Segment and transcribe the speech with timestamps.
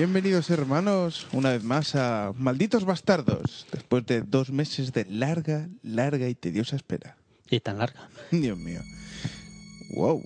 [0.00, 6.26] Bienvenidos hermanos una vez más a Malditos Bastardos, después de dos meses de larga, larga
[6.26, 7.18] y tediosa espera.
[7.50, 8.08] Y tan larga.
[8.30, 8.80] Dios mío.
[9.94, 10.22] Wow.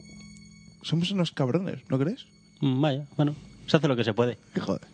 [0.85, 2.25] Somos unos cabrones, ¿no crees?
[2.61, 3.35] Mm, Vaya, bueno,
[3.67, 4.39] se hace lo que se puede.
[4.61, 4.94] Joder.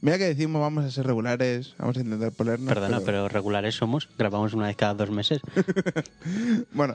[0.00, 2.68] Mira que decimos vamos a ser regulares, vamos a intentar ponernos...
[2.68, 4.08] Perdona, pero regulares somos.
[4.18, 5.40] Grabamos una vez cada dos meses.
[6.72, 6.94] Bueno,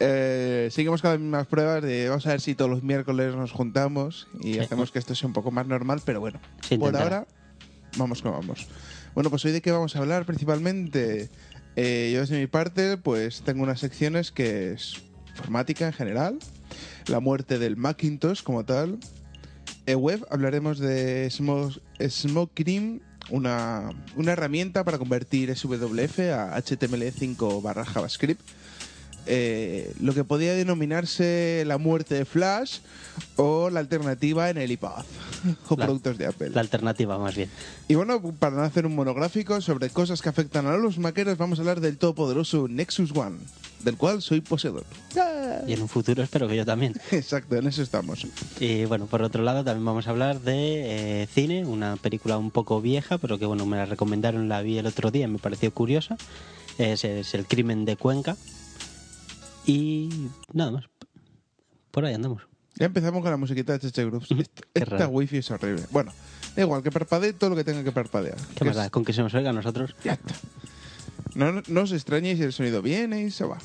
[0.00, 3.52] eh, seguimos con las mismas pruebas de vamos a ver si todos los miércoles nos
[3.52, 4.58] juntamos y Sí.
[4.58, 6.40] hacemos que esto sea un poco más normal, pero bueno,
[6.78, 7.26] por ahora
[7.96, 8.66] vamos como vamos.
[9.14, 11.30] Bueno, pues hoy de qué vamos a hablar principalmente.
[11.76, 16.38] Eh, yo desde mi parte, pues tengo unas secciones que es informática en general,
[17.06, 18.98] la muerte del Macintosh como tal.
[19.86, 27.84] En web hablaremos de Smo- Smokerim, una, una herramienta para convertir SWF a HTML5 barra
[27.84, 28.40] JavaScript.
[29.26, 32.80] Eh, lo que podría denominarse la muerte de Flash
[33.36, 35.02] o la alternativa en el iPad
[35.68, 36.50] o La- productos de Apple.
[36.50, 37.48] La alternativa, más bien.
[37.88, 41.58] Y bueno, para no hacer un monográfico sobre cosas que afectan a los maqueros, vamos
[41.58, 43.38] a hablar del todopoderoso Nexus One,
[43.82, 44.84] del cual soy poseedor.
[45.66, 46.94] Y en un futuro espero que yo también.
[47.10, 48.26] Exacto, en eso estamos.
[48.60, 52.50] Y bueno, por otro lado también vamos a hablar de eh, cine, una película un
[52.50, 55.72] poco vieja, pero que bueno, me la recomendaron, la vi el otro día, me pareció
[55.72, 56.16] curiosa.
[56.78, 58.36] Es, es El crimen de Cuenca.
[59.66, 60.08] Y
[60.52, 60.84] nada más.
[61.90, 62.42] Por ahí andamos.
[62.76, 64.28] Ya empezamos con la musiquita de HH Groups.
[64.74, 65.84] Esta, wifi es horrible.
[65.90, 66.12] Bueno,
[66.56, 68.36] da igual, que parpadee todo lo que tenga que parpadear.
[68.56, 68.90] ¿Qué es- da?
[68.90, 70.34] Con que se nos oiga a nosotros, Ya está.
[71.36, 73.58] No, no, no os extrañéis si el sonido viene y se va.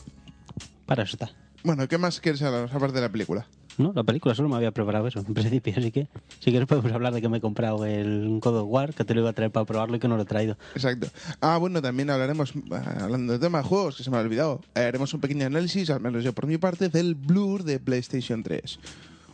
[0.85, 1.31] para eso está.
[1.63, 3.45] Bueno, ¿qué más quieres hablar aparte de la película?
[3.77, 6.07] No, la película solo me había preparado eso, en principio, así que
[6.39, 9.13] si quieres podemos hablar de que me he comprado el God of War, que te
[9.13, 10.57] lo iba a traer para probarlo y que no lo he traído.
[10.75, 11.07] Exacto.
[11.39, 14.61] Ah, bueno, también hablaremos, ah, hablando de tema de juegos, que se me ha olvidado,
[14.73, 18.79] haremos un pequeño análisis, al menos yo por mi parte, del Blur de PlayStation 3.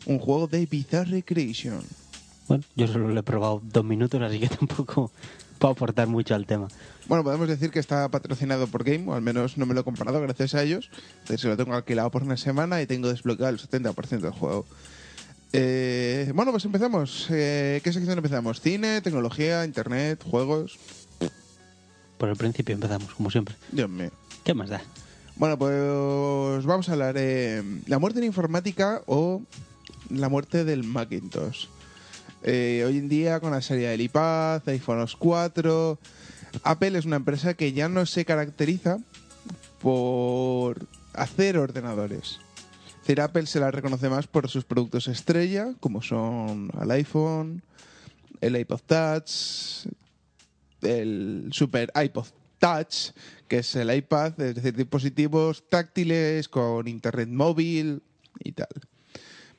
[0.06, 1.81] Un juego de Bizarre Creation.
[2.47, 5.12] Bueno, yo solo lo he probado dos minutos, así que tampoco
[5.59, 6.67] puedo aportar mucho al tema.
[7.07, 9.83] Bueno, podemos decir que está patrocinado por Game, o al menos no me lo he
[9.83, 10.89] comprado gracias a ellos.
[11.21, 14.66] Entonces lo tengo alquilado por una semana y tengo desbloqueado el 70% del juego.
[15.53, 17.27] Eh, bueno, pues empezamos.
[17.29, 18.59] Eh, ¿Qué sección empezamos?
[18.59, 20.77] ¿Cine, tecnología, internet, juegos?
[22.17, 23.55] Por el principio empezamos, como siempre.
[23.72, 24.11] Dios mío.
[24.43, 24.81] ¿Qué más da?
[25.37, 29.41] Bueno, pues vamos a hablar de la muerte en informática o
[30.09, 31.67] la muerte del Macintosh.
[32.47, 35.97] Eh, hoy en día, con la salida del iPad, iPhone OS 4,
[36.61, 39.00] Apple es una empresa que ya no se caracteriza
[39.81, 42.39] por hacer ordenadores.
[43.19, 47.63] Apple se la reconoce más por sus productos estrella, como son el iPhone,
[48.41, 49.88] el iPod Touch,
[50.84, 52.28] el Super iPod
[52.59, 53.09] Touch,
[53.47, 58.03] que es el iPad, es decir, dispositivos táctiles con internet móvil
[58.39, 58.67] y tal.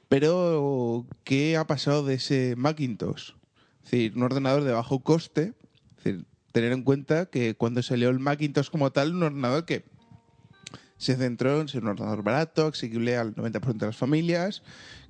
[0.09, 3.31] Pero, ¿qué ha pasado de ese Macintosh?
[3.85, 5.55] Es decir, un ordenador de bajo coste.
[6.05, 6.17] Es
[6.53, 9.85] tener en cuenta que cuando salió el Macintosh como tal, un ordenador que
[10.97, 14.63] se centró en ser un ordenador barato, asequible al 90% de las familias,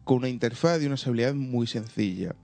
[0.05, 2.35] con una interfaz y una usabilidad muy sencilla.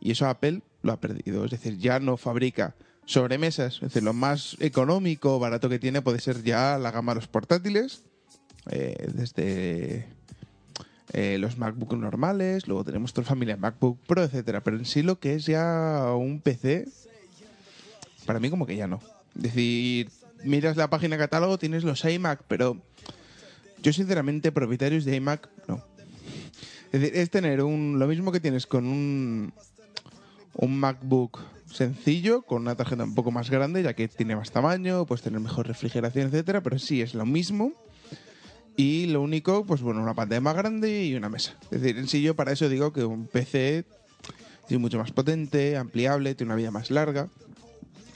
[0.00, 1.44] Y eso Apple lo ha perdido.
[1.44, 2.76] Es decir, ya no fabrica
[3.06, 3.76] sobremesas.
[3.76, 7.28] Es decir, lo más económico barato que tiene puede ser ya la gama de los
[7.28, 8.04] portátiles.
[8.70, 10.15] eh, desde
[11.12, 14.62] eh, los MacBook normales, luego tenemos toda la familia MacBook Pro, etcétera.
[14.62, 16.86] Pero en sí lo que es ya un PC,
[18.24, 19.00] para mí como que ya no.
[19.36, 20.10] Es decir,
[20.44, 22.80] miras la página catálogo, tienes los iMac, pero
[23.82, 25.84] yo sinceramente propietarios de iMac no.
[26.92, 29.52] Es decir, es tener un, lo mismo que tienes con un,
[30.54, 35.04] un MacBook sencillo, con una tarjeta un poco más grande, ya que tiene más tamaño,
[35.06, 37.72] puedes tener mejor refrigeración, etcétera, pero sí es lo mismo.
[38.76, 41.56] Y lo único, pues bueno, una pantalla más grande y una mesa.
[41.70, 43.84] Es decir, en sí yo para eso digo que un PC
[44.68, 47.28] Es mucho más potente, ampliable, tiene una vida más larga.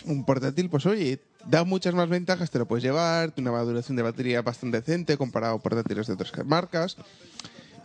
[0.04, 3.96] Un portátil, pues oye, da muchas más ventajas, te lo puedes llevar, tiene una duración
[3.96, 6.96] de batería bastante decente comparado a portátiles de otras marcas.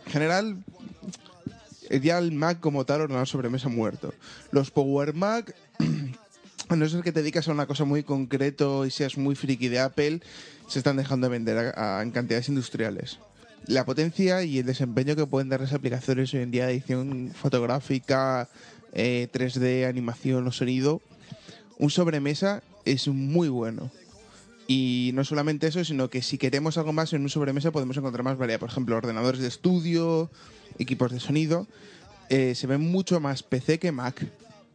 [0.06, 0.64] En general,
[2.02, 4.12] ya el Mac como tal, ordenador sobremesa muerto.
[4.50, 5.54] Los Power Mac,
[6.68, 9.68] a no ser que te dedicas a una cosa muy concreto y seas muy friki
[9.68, 10.20] de Apple,
[10.66, 13.18] se están dejando de vender a- a- en cantidades industriales.
[13.66, 17.32] La potencia y el desempeño que pueden dar las aplicaciones hoy en día de edición
[17.34, 18.48] fotográfica,
[18.92, 21.00] eh, 3D, animación o sonido,
[21.78, 23.90] un sobremesa es muy bueno.
[24.68, 28.24] Y no solamente eso, sino que si queremos algo más en un sobremesa podemos encontrar
[28.24, 28.58] más variedad.
[28.60, 30.30] Por ejemplo, ordenadores de estudio,
[30.78, 31.66] equipos de sonido.
[32.30, 34.26] Eh, se ven mucho más PC que Mac.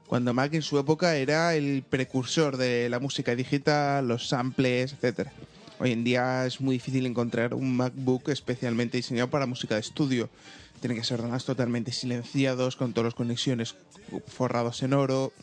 [0.07, 5.31] Cuando Mac en su época era el precursor de la música digital, los samples, etcétera.
[5.83, 10.29] Hoy en día es muy difícil encontrar un MacBook especialmente diseñado para música de estudio.
[10.79, 13.73] Tienen que ser ordenados totalmente silenciados, con todas las conexiones
[14.27, 15.33] forrados en oro,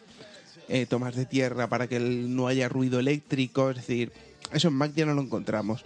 [0.68, 3.70] eh, tomas de tierra para que no haya ruido eléctrico.
[3.70, 4.12] Es decir,
[4.52, 5.84] eso en Mac ya no lo encontramos.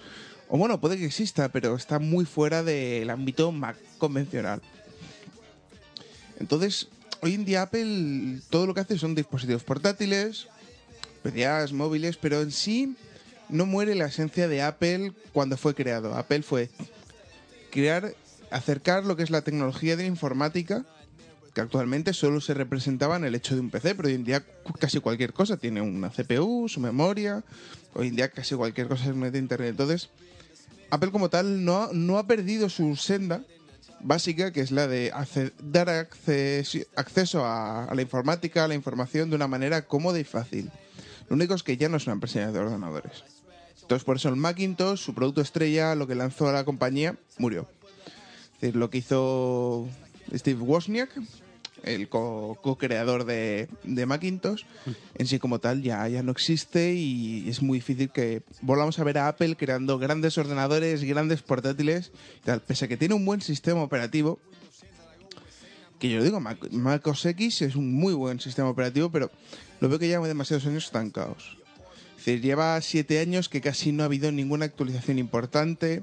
[0.50, 4.60] O bueno, puede que exista, pero está muy fuera del ámbito Mac convencional.
[6.38, 6.88] Entonces,
[7.22, 10.49] hoy en día Apple todo lo que hace son dispositivos portátiles,
[11.22, 12.94] PDAs, móviles, pero en sí
[13.52, 16.14] no muere la esencia de Apple cuando fue creado.
[16.16, 16.70] Apple fue
[17.70, 18.14] crear,
[18.50, 20.84] acercar lo que es la tecnología de la informática,
[21.54, 24.43] que actualmente solo se representaba en el hecho de un PC, pero hoy en día
[24.81, 27.44] casi cualquier cosa tiene una CPU, su memoria,
[27.94, 29.70] hoy en día casi cualquier cosa es de Internet.
[29.70, 30.08] Entonces,
[30.90, 33.43] Apple como tal no, no ha perdido su senda
[34.00, 35.12] básica, que es la de
[35.62, 40.25] dar acces- acceso a, a la informática, a la información de una manera cómoda y
[40.25, 40.70] fácil.
[41.28, 43.25] Lo único es que ya no es una empresa de ordenadores.
[43.93, 47.69] Entonces, por eso el Macintosh, su producto estrella, lo que lanzó a la compañía, murió.
[48.55, 49.87] Es decir, lo que hizo
[50.35, 51.11] Steve Wozniak,
[51.83, 53.69] el co- co-creador de,
[54.06, 54.62] Macintosh,
[55.17, 59.05] en sí como tal ya, ya no existe y es muy difícil que volvamos a
[59.05, 62.12] ver a Apple creando grandes ordenadores, grandes portátiles,
[62.67, 64.38] pese a que tiene un buen sistema operativo,
[65.99, 69.31] que yo digo, Mac OS X es un muy buen sistema operativo, pero
[69.81, 71.59] lo veo que lleva demasiados años estancados.
[72.25, 76.03] Decir, lleva siete años que casi no ha habido ninguna actualización importante,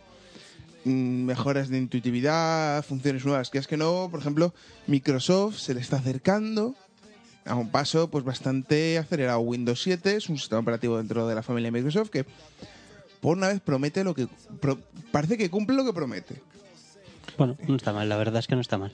[0.84, 0.90] mm,
[1.24, 4.54] mejoras de intuitividad, funciones nuevas, que es que no, por ejemplo,
[4.88, 6.76] Microsoft se le está acercando
[7.46, 9.40] a un paso pues bastante acelerado.
[9.40, 12.26] Windows 7 es un sistema operativo dentro de la familia Microsoft que
[13.22, 14.28] por una vez promete lo que
[14.60, 14.80] pro-
[15.12, 16.42] parece que cumple lo que promete.
[17.38, 18.92] Bueno, no está mal, la verdad es que no está mal.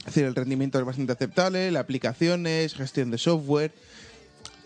[0.00, 3.72] Es decir, el rendimiento es bastante aceptable, la aplicaciones, gestión de software.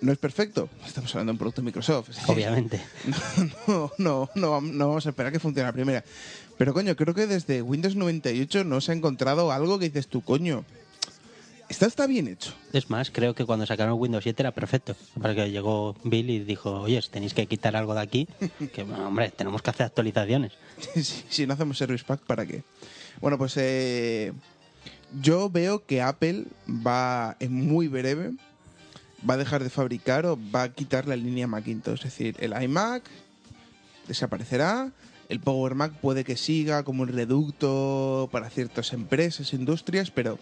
[0.01, 2.11] No es perfecto, estamos hablando de un producto de Microsoft.
[2.27, 2.81] Obviamente.
[3.67, 6.05] no, no, no, no vamos a esperar que funcione la primera.
[6.59, 10.23] Pero coño, creo que desde Windows 98 no se ha encontrado algo que dices tú,
[10.23, 10.65] coño,
[11.69, 12.53] esto está bien hecho.
[12.73, 14.95] Es más, creo que cuando sacaron Windows 7 era perfecto.
[15.21, 18.29] Para que llegó Bill y dijo, oye, tenéis que quitar algo de aquí,
[18.75, 20.53] que bueno, hombre, tenemos que hacer actualizaciones.
[20.95, 22.63] si, si no hacemos Service Pack, ¿para qué?
[23.21, 24.33] Bueno, pues eh,
[25.21, 28.33] yo veo que Apple va en muy breve,
[29.29, 31.99] va a dejar de fabricar o va a quitar la línea Macintosh.
[31.99, 33.03] Es decir, el iMac
[34.09, 34.93] desaparecerá,
[35.29, 40.39] el Power Mac puede que siga como un reducto para ciertas empresas, industrias, pero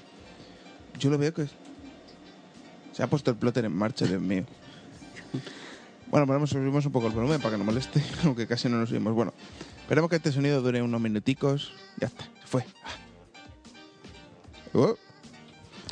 [0.98, 1.46] yo lo veo que
[2.92, 4.44] se ha puesto el plotter en marcha, Dios mío.
[6.10, 8.90] Bueno, ponemos, subimos un poco el volumen para que no moleste, aunque casi no nos
[8.90, 9.14] subimos.
[9.14, 9.32] Bueno,
[9.80, 11.72] esperemos que este sonido dure unos minuticos.
[11.98, 12.66] Ya está, se fue.
[14.74, 14.96] Oh,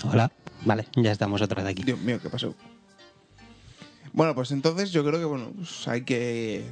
[0.04, 0.30] Hola.
[0.64, 1.82] Vale, ya estamos otra vez aquí.
[1.82, 2.54] Dios mío, ¿qué pasó?
[4.12, 6.64] Bueno, pues entonces yo creo que bueno, pues hay que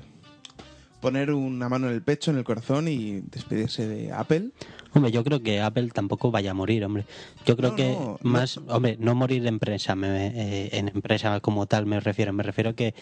[1.00, 4.50] poner una mano en el pecho, en el corazón y despedirse de Apple.
[4.94, 7.04] Hombre, yo creo que Apple tampoco vaya a morir, hombre.
[7.46, 8.74] Yo creo No, que no, más, no.
[8.74, 12.32] hombre, no morir de empresa, me- eh, en empresa como tal me refiero.
[12.32, 12.94] Me refiero que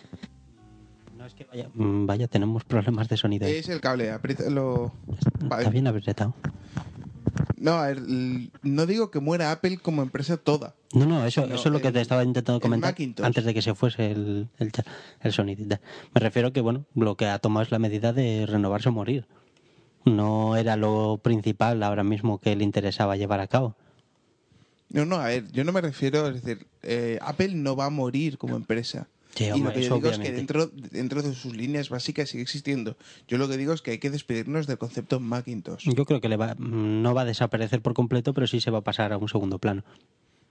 [1.16, 3.46] no es que vaya, mm, vaya, tenemos problemas de sonido.
[3.46, 4.92] Es el cable, apriétalo.
[5.42, 6.34] Está bien apretado.
[7.66, 10.76] No, a ver, l- no digo que muera Apple como empresa toda.
[10.92, 12.94] No, no, eso, No, eso es lo que el- te estaba intentando comentar
[13.24, 14.84] antes de que se fuese el, el, tal.
[16.14, 19.26] Me refiero que, bueno, lo que ha tomado es la medida de renovarse o morir.
[20.04, 23.74] No era lo principal ahora mismo que le interesaba llevar a cabo.
[24.90, 27.90] No, no, a ver, yo no me refiero, es decir, eh, Apple no va a
[27.90, 29.08] morir como empresa.
[29.36, 32.42] Sí, y lo que yo digo es que dentro, dentro de sus líneas básicas sigue
[32.42, 32.96] existiendo.
[33.28, 35.88] Yo lo que digo es que hay que despedirnos del concepto Macintosh.
[35.94, 38.78] Yo creo que le va, no va a desaparecer por completo, pero sí se va
[38.78, 39.84] a pasar a un segundo plano.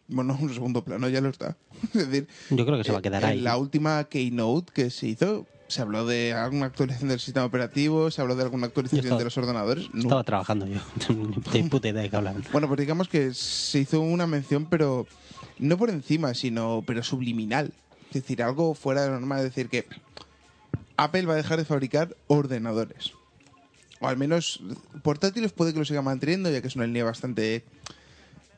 [0.08, 1.58] Bueno, un segundo plano ya lo está.
[1.94, 3.42] es decir, Yo creo que se va a quedar en ahí.
[3.42, 8.12] la última keynote que se hizo, ¿Se habló de alguna actualización del sistema operativo?
[8.12, 9.90] ¿Se habló de alguna actualización estaba- de los ordenadores?
[9.94, 10.02] No.
[10.02, 10.80] Estaba trabajando yo.
[11.54, 12.44] Ni puta idea de qué hablaban.
[12.52, 15.08] Bueno, pues digamos que se hizo una mención, pero
[15.58, 17.74] no por encima, sino pero subliminal.
[18.18, 19.40] Es decir, algo fuera de lo normal.
[19.40, 19.86] Es decir, que
[20.98, 23.12] Apple va a dejar de fabricar ordenadores.
[24.00, 24.62] O al menos
[25.04, 27.64] portátiles puede que lo siga manteniendo, ya que es una línea bastante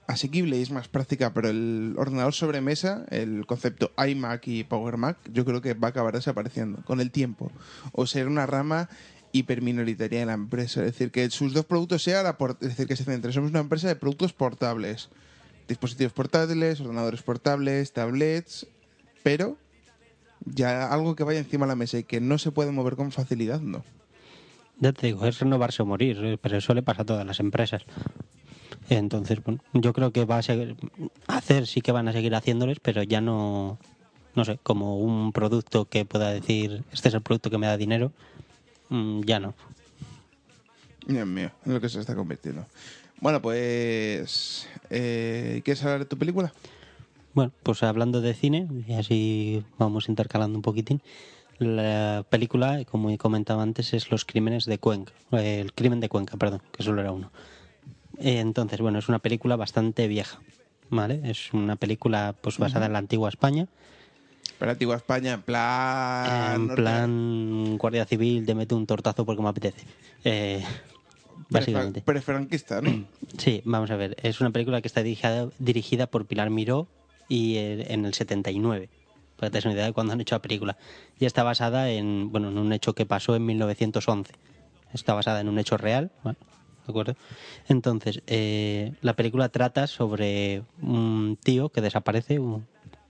[0.08, 5.18] asequible y es más práctica, pero el ordenador sobremesa, el concepto iMac y Power Mac,
[5.32, 7.52] yo creo que va a acabar desapareciendo con el tiempo.
[7.92, 8.90] O ser una rama
[9.32, 10.82] hiperminoritaria de la empresa.
[10.82, 13.34] Es decir, que sus dos productos sean la es decir, que se centren.
[13.34, 15.10] Somos una empresa de productos portables.
[15.68, 18.68] Dispositivos portátiles, ordenadores portables, tablets,
[19.28, 19.58] pero
[20.46, 23.12] ya algo que vaya encima de la mesa y que no se puede mover con
[23.12, 23.84] facilidad, no.
[24.80, 27.42] Ya te digo, es renovarse o morir, eh, pero eso le pasa a todas las
[27.42, 27.84] empresas.
[28.88, 30.78] Entonces, bueno, yo creo que va a seguir,
[31.28, 33.78] hacer sí que van a seguir haciéndoles, pero ya no,
[34.34, 37.76] no sé, como un producto que pueda decir, este es el producto que me da
[37.76, 38.14] dinero,
[38.88, 39.56] mm, ya no.
[41.06, 42.66] Dios mío, en lo que se está convirtiendo.
[43.20, 44.70] Bueno, pues...
[44.90, 46.54] Eh, ¿Quieres hablar de tu película?
[47.38, 51.04] Bueno, pues hablando de cine, y así vamos intercalando un poquitín,
[51.60, 56.10] la película, como he comentado antes, es Los Crímenes de Cuenca, eh, el crimen de
[56.10, 57.32] Cuenca, perdón, que solo era uno.
[58.18, 60.40] Eh, Entonces, bueno, es una película bastante vieja,
[60.90, 61.22] ¿vale?
[61.26, 63.68] Es una película pues basada en la antigua España,
[64.58, 66.56] Para Antigua España, en plan...
[66.56, 69.86] en plan Guardia Civil, te mete un tortazo porque me apetece.
[70.24, 70.64] Eh,
[71.52, 72.02] básicamente.
[72.02, 73.06] prefra- Prefranquista, ¿no?
[73.38, 74.18] Sí, vamos a ver.
[74.24, 76.88] Es una película que está dirigida, dirigida por Pilar Miró
[77.28, 78.90] y en el 79.
[79.36, 80.78] Para que te des una idea de cuándo han hecho la película.
[81.20, 84.34] Y está basada en, bueno, en un hecho que pasó en 1911.
[84.94, 86.12] Está basada en un hecho real.
[86.24, 87.16] ¿De acuerdo?
[87.68, 92.66] Entonces, eh, la película trata sobre un tío que desaparece, un-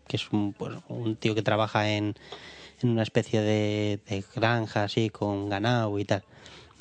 [0.07, 0.55] que es un,
[0.89, 2.15] un tío que trabaja en,
[2.81, 6.23] en una especie de, de granja así con ganado y tal.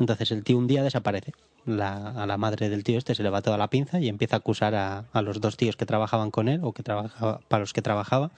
[0.00, 1.32] Entonces el tío un día desaparece.
[1.66, 4.36] La- a la madre del tío este se le va toda la pinza y empieza
[4.36, 7.60] a acusar a, a los dos tíos que trabajaban con él o que trabajaba para
[7.60, 8.30] los que trabajaba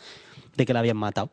[0.56, 1.28] de que la habían matado.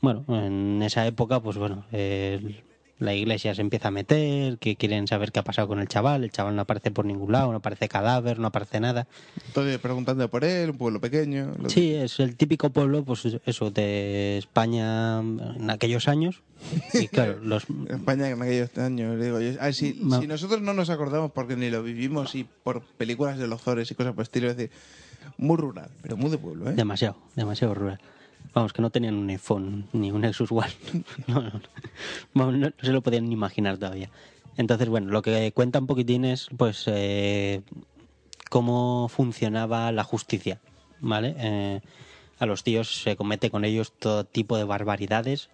[0.00, 2.62] Bueno, en esa época, pues bueno, el-
[2.98, 6.22] la iglesia se empieza a meter, que quieren saber qué ha pasado con el chaval,
[6.24, 9.06] el chaval no aparece por ningún lado, no aparece cadáver, no aparece nada.
[9.52, 11.52] Todo preguntando por él, un pueblo pequeño.
[11.60, 16.42] lo- Sí, es el típico pueblo, pues eso, de España en aquellos años.
[16.94, 19.52] Y claro, los, España en aquellos años, digo yo.
[20.00, 20.20] No.
[20.20, 23.90] si nosotros no nos acordamos porque ni lo vivimos y por películas de los Zores
[23.90, 24.70] y cosas por el estilo, es decir,
[25.36, 26.74] muy rural, pero muy de pueblo, ¿eh?
[26.74, 28.00] Demasiado, demasiado rural.
[28.54, 30.72] Vamos, que no tenían un iPhone ni un Nexus One.
[32.34, 34.10] No, no, se lo podían ni imaginar todavía.
[34.56, 37.62] Entonces, bueno, lo que cuenta un poquitín es, pues, eh,
[38.50, 40.60] cómo funcionaba la justicia,
[41.00, 41.34] ¿vale?
[41.38, 41.80] Eh,
[42.38, 45.50] a los tíos se comete con ellos todo tipo de barbaridades,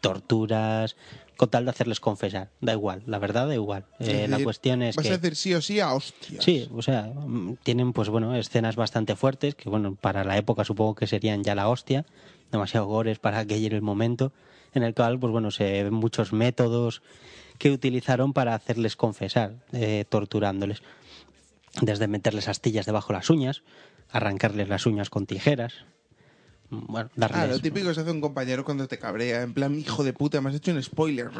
[0.00, 0.96] torturas,
[1.42, 2.50] con tal de hacerles confesar.
[2.60, 3.84] Da igual, la verdad da igual.
[3.98, 5.12] Eh, la cuestión es Vas que...
[5.12, 6.44] a decir sí o sí a hostias.
[6.44, 10.62] Sí, o sea, mm, tienen pues bueno, escenas bastante fuertes que bueno, para la época
[10.64, 12.06] supongo que serían ya la hostia,
[12.52, 14.32] demasiado gores para aquel el momento,
[14.72, 17.02] en el cual pues bueno, se ven muchos métodos
[17.58, 20.80] que utilizaron para hacerles confesar, eh, torturándoles.
[21.80, 23.64] Desde meterles astillas debajo de las uñas,
[24.12, 25.86] arrancarles las uñas con tijeras,
[26.72, 30.02] bueno, Ah, lo típico que se hace un compañero cuando te cabrea, en plan, hijo
[30.04, 31.30] de puta, me has hecho un spoiler.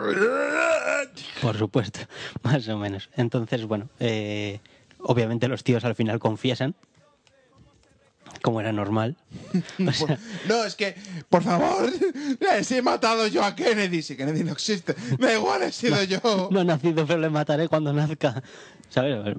[1.41, 2.01] Por supuesto,
[2.43, 3.09] más o menos.
[3.17, 4.61] Entonces, bueno, eh,
[4.99, 6.75] obviamente los tíos al final confiesan,
[8.43, 9.17] como era normal.
[9.89, 10.95] O sea, No, es que,
[11.31, 11.91] por favor,
[12.41, 14.03] les he matado yo a Kennedy.
[14.03, 16.49] Si Kennedy no existe, me da igual, he sido yo.
[16.51, 18.43] no ha nacido, pero le mataré cuando nazca.
[18.91, 19.35] ¿Sabes?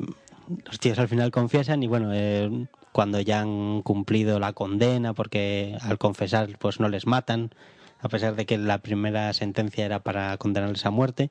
[0.66, 5.78] Los tíos al final confiesan y bueno, eh, cuando ya han cumplido la condena, porque
[5.82, 7.52] al confesar pues no les matan,
[8.00, 11.30] a pesar de que la primera sentencia era para condenarles a muerte,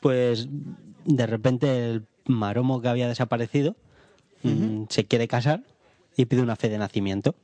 [0.00, 0.46] pues
[1.04, 3.74] de repente el maromo que había desaparecido
[4.42, 5.62] mm, se quiere casar
[6.16, 7.34] y pide una fe de nacimiento.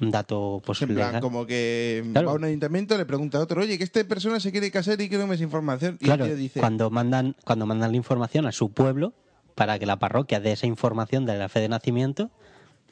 [0.00, 2.28] Un dato pues En plan, como que Claro.
[2.28, 5.00] va a un ayuntamiento, le pregunta a otro, oye, que esta persona se quiere casar
[5.00, 5.98] y quiero más información.
[6.00, 9.12] Y Claro, dice, cuando mandan cuando mandan la información a su pueblo
[9.60, 12.30] para que la parroquia dé esa información de la fe de nacimiento,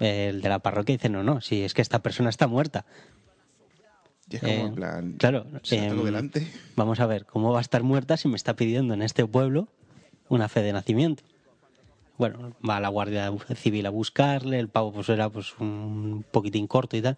[0.00, 2.84] el de la parroquia dice, no, no, si es que esta persona está muerta.
[4.28, 6.46] y es como Eh, en plan, claro, em, delante.
[6.76, 9.68] Vamos a ver, ¿cómo va a estar muerta si me está pidiendo en este pueblo
[10.28, 11.22] una fe de nacimiento?
[12.18, 16.98] Bueno, va la Guardia Civil a buscarle, el pavo pues era pues un poquitín corto
[16.98, 17.16] y tal.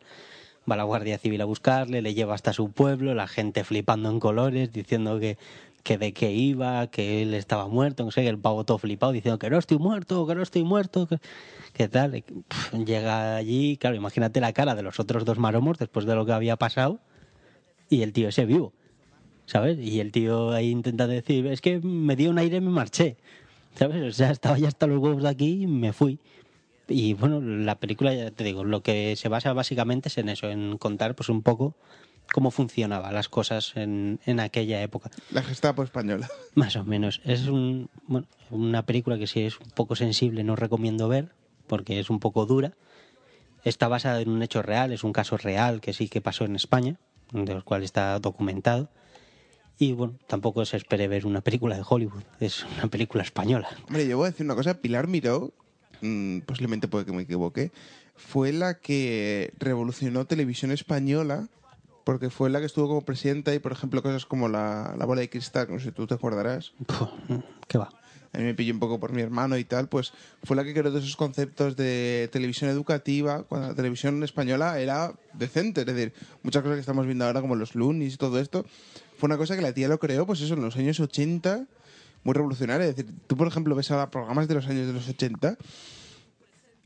[0.70, 4.20] Va la Guardia Civil a buscarle, le lleva hasta su pueblo, la gente flipando en
[4.20, 5.38] colores, diciendo que,
[5.82, 9.12] que de qué iba, que él estaba muerto, no sé, que el pavo todo flipado,
[9.12, 11.18] diciendo que no estoy muerto, que no estoy muerto, que,
[11.72, 12.24] que tal.
[12.86, 16.32] Llega allí, claro, imagínate la cara de los otros dos maromos después de lo que
[16.32, 17.00] había pasado.
[17.88, 18.72] y el tío ese vivo,
[19.46, 19.78] ¿sabes?
[19.78, 23.16] Y el tío ahí intenta decir, es que me dio un aire y me marché,
[23.74, 24.02] ¿sabes?
[24.02, 26.18] O sea, estaba ya hasta los huevos de aquí y me fui.
[26.88, 30.50] Y bueno, la película, ya te digo, lo que se basa básicamente es en eso,
[30.50, 31.74] en contar pues un poco
[32.32, 35.10] cómo funcionaban las cosas en, en aquella época.
[35.30, 36.28] La Gestapo española.
[36.54, 37.20] Más o menos.
[37.24, 41.32] Es un, bueno, una película que si es un poco sensible no recomiendo ver,
[41.66, 42.72] porque es un poco dura.
[43.64, 46.56] Está basada en un hecho real, es un caso real que sí que pasó en
[46.56, 46.96] España,
[47.32, 48.88] de los cual está documentado.
[49.78, 53.68] Y bueno, tampoco se espere ver una película de Hollywood, es una película española.
[53.86, 54.74] Hombre, yo voy a decir una cosa.
[54.80, 55.52] Pilar Miró,
[56.02, 57.72] mm, posiblemente puede que me equivoque,
[58.14, 61.48] fue la que revolucionó televisión española
[62.10, 65.20] porque fue la que estuvo como presidenta y, por ejemplo, cosas como la, la bola
[65.20, 66.72] de cristal, no sé si tú te acordarás.
[66.84, 67.08] Puf,
[67.68, 67.88] ¿Qué va?
[68.32, 70.12] a mí me pilló un poco por mi hermano y tal, pues
[70.42, 75.14] fue la que creó todos esos conceptos de televisión educativa, cuando la televisión española era
[75.34, 76.12] decente, es decir,
[76.42, 78.66] muchas cosas que estamos viendo ahora como los Loonies y todo esto,
[79.16, 81.64] fue una cosa que la tía lo creó, pues eso, en los años 80,
[82.24, 85.08] muy revolucionaria, es decir, tú por ejemplo ves ahora programas de los años de los
[85.08, 85.56] 80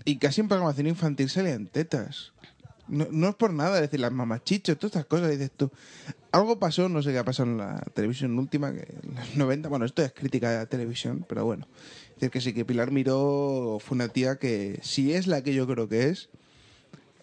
[0.04, 2.34] y casi en programación infantil salían tetas.
[2.87, 5.71] No, no es por nada, decir, las mamachichos, todas estas cosas, dices tú.
[6.33, 9.69] Algo pasó, no sé qué ha pasado en la televisión última, que en los 90,
[9.69, 11.67] bueno, esto es crítica de la televisión, pero bueno.
[12.21, 15.67] Es que sí, que Pilar Miró fue una tía que, si es la que yo
[15.67, 16.29] creo que es,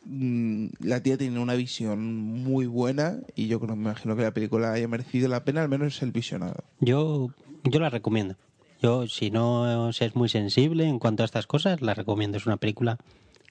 [0.06, 4.34] mm, la tía tiene una visión muy buena y yo creo, me imagino que la
[4.34, 6.64] película haya merecido la pena, al menos el visionado.
[6.80, 7.30] Yo,
[7.64, 8.36] yo la recomiendo.
[8.82, 12.38] Yo, si no se es muy sensible en cuanto a estas cosas, la recomiendo.
[12.38, 12.98] Es una película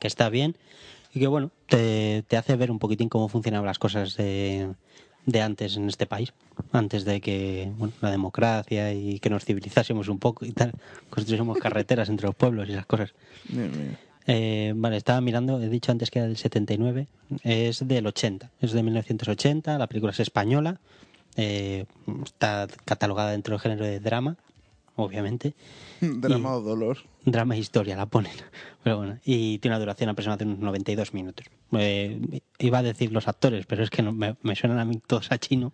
[0.01, 0.57] que está bien
[1.13, 4.75] y que, bueno, te, te hace ver un poquitín cómo funcionaban las cosas de,
[5.27, 6.33] de antes en este país.
[6.73, 10.73] Antes de que, bueno, la democracia y que nos civilizásemos un poco y tal,
[11.09, 13.13] construyésemos carreteras entre los pueblos y esas cosas.
[13.49, 13.99] Bien, bien.
[14.27, 17.09] Eh, vale, estaba mirando, he dicho antes que era del 79,
[17.43, 20.79] es del 80, es de 1980, la película es española,
[21.37, 21.87] eh,
[22.25, 24.37] está catalogada dentro del género de drama,
[25.05, 25.55] obviamente,
[26.01, 26.99] Drama o dolor.
[27.25, 28.33] drama e historia la ponen,
[28.83, 31.47] pero bueno, y tiene una duración aproximadamente de unos 92 minutos.
[31.73, 35.01] Eh, iba a decir los actores, pero es que no, me, me suenan a mí
[35.07, 35.73] todos a chino,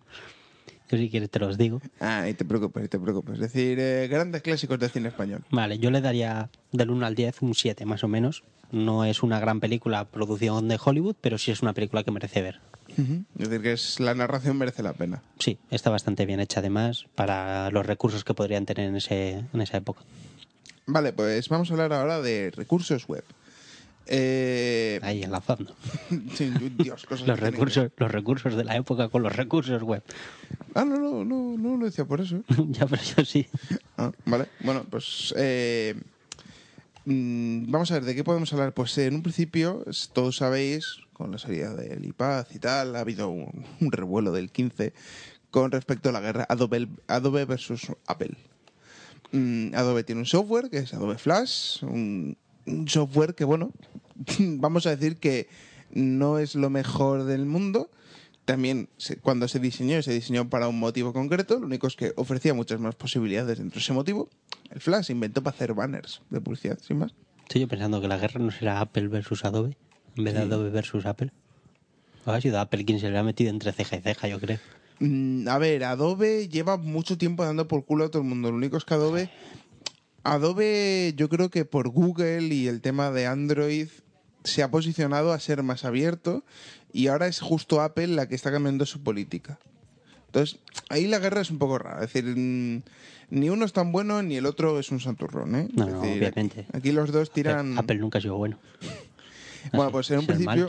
[0.89, 1.81] yo si quieres te los digo.
[1.99, 3.35] Ah, y te preocupes, y te preocupes.
[3.35, 5.43] Es decir, eh, grandes clásicos del cine español.
[5.51, 8.43] Vale, yo le daría del 1 al 10 un 7 más o menos.
[8.71, 12.41] No es una gran película producción de Hollywood, pero sí es una película que merece
[12.41, 12.61] ver.
[12.97, 15.21] Es decir, que es, la narración merece la pena.
[15.39, 19.61] Sí, está bastante bien hecha además para los recursos que podrían tener en, ese, en
[19.61, 20.01] esa época.
[20.87, 23.23] Vale, pues vamos a hablar ahora de recursos web.
[24.07, 25.75] Eh, Ahí enlazando.
[26.33, 30.01] sí, Dios, cosas Los recursos, los recursos de la época con los recursos web.
[30.73, 32.41] Ah, no, no, no, no lo decía por eso.
[32.69, 33.47] ya, pero yo sí.
[33.97, 35.95] Ah, vale, bueno, pues eh,
[37.05, 38.73] mm, vamos a ver, ¿de qué podemos hablar?
[38.73, 39.83] Pues eh, en un principio,
[40.13, 44.93] todos sabéis, con la salida del IPAZ y tal, ha habido un, revuelo del 15
[45.49, 48.37] con respecto a la guerra Adobe, Adobe versus Apple.
[49.31, 53.71] Mm, Adobe tiene un software que es Adobe Flash, un, un software que, bueno,
[54.39, 55.47] vamos a decir que
[55.91, 57.89] no es lo mejor del mundo.
[58.45, 58.87] También
[59.21, 62.79] cuando se diseñó, se diseñó para un motivo concreto, lo único es que ofrecía muchas
[62.79, 64.29] más posibilidades dentro de ese motivo.
[64.69, 67.13] El Flash se inventó para hacer banners de publicidad, sin más.
[67.41, 69.75] Estoy yo pensando que la guerra no será Apple versus Adobe,
[70.17, 70.41] en vez de.
[70.41, 71.31] Adobe versus Apple.
[72.25, 74.59] Ha sido Apple quien se le ha metido entre ceja y ceja, yo creo.
[74.99, 78.51] Mm, a ver, Adobe lleva mucho tiempo dando por culo a todo el mundo.
[78.51, 79.29] Lo único es que Adobe.
[80.23, 83.87] Adobe, yo creo que por Google y el tema de Android
[84.43, 86.43] se ha posicionado a ser más abierto
[86.91, 89.59] y ahora es justo Apple la que está cambiando su política.
[90.27, 92.03] Entonces, ahí la guerra es un poco rara.
[92.03, 92.81] Es decir, mm,
[93.29, 95.67] ni uno es tan bueno ni el otro es un santurrón, ¿eh?
[95.73, 96.61] No, no, decir, obviamente.
[96.69, 97.71] Aquí, aquí los dos tiran.
[97.71, 98.57] Apple, Apple nunca ha sido bueno.
[99.73, 100.67] Bueno, pues en un principio,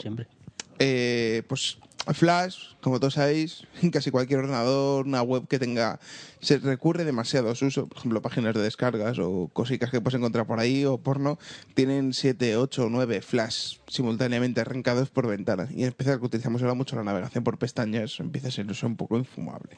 [0.78, 1.78] eh, pues
[2.14, 6.00] Flash, como todos sabéis, en casi cualquier ordenador, una web que tenga,
[6.40, 10.18] se recurre demasiado a su uso, por ejemplo, páginas de descargas o cositas que puedes
[10.18, 11.38] encontrar por ahí o porno,
[11.74, 15.70] tienen 7, 8 o 9 Flash simultáneamente arrancados por ventanas.
[15.70, 18.96] Y en especial que utilizamos ahora mucho la navegación por pestañas, empieza a ser un
[18.96, 19.76] poco infumable.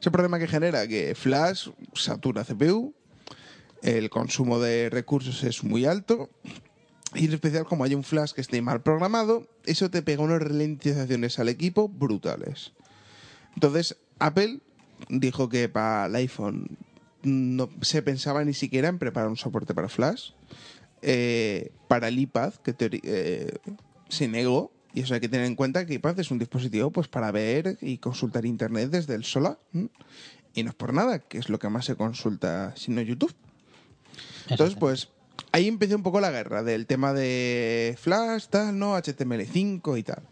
[0.00, 2.94] Ese problema que genera que Flash satura CPU,
[3.82, 6.30] el consumo de recursos es muy alto
[7.14, 10.42] y en especial como hay un flash que esté mal programado, eso te pega unas
[10.42, 12.72] ralentizaciones al equipo brutales.
[13.54, 14.60] Entonces, Apple
[15.08, 16.78] dijo que para el iPhone
[17.22, 20.30] no se pensaba ni siquiera en preparar un soporte para flash.
[21.02, 23.58] Eh, para el iPad, que eh,
[24.08, 27.08] se negó, y eso hay que tener en cuenta que iPad es un dispositivo pues
[27.08, 29.58] para ver y consultar internet desde el solar.
[29.72, 29.88] ¿m?
[30.54, 33.34] Y no es por nada, que es lo que más se consulta, sino YouTube.
[34.48, 35.08] Entonces, pues
[35.52, 38.96] ahí empezó un poco la guerra del tema de Flash, tal, ¿no?
[38.96, 40.22] HTML5 y tal.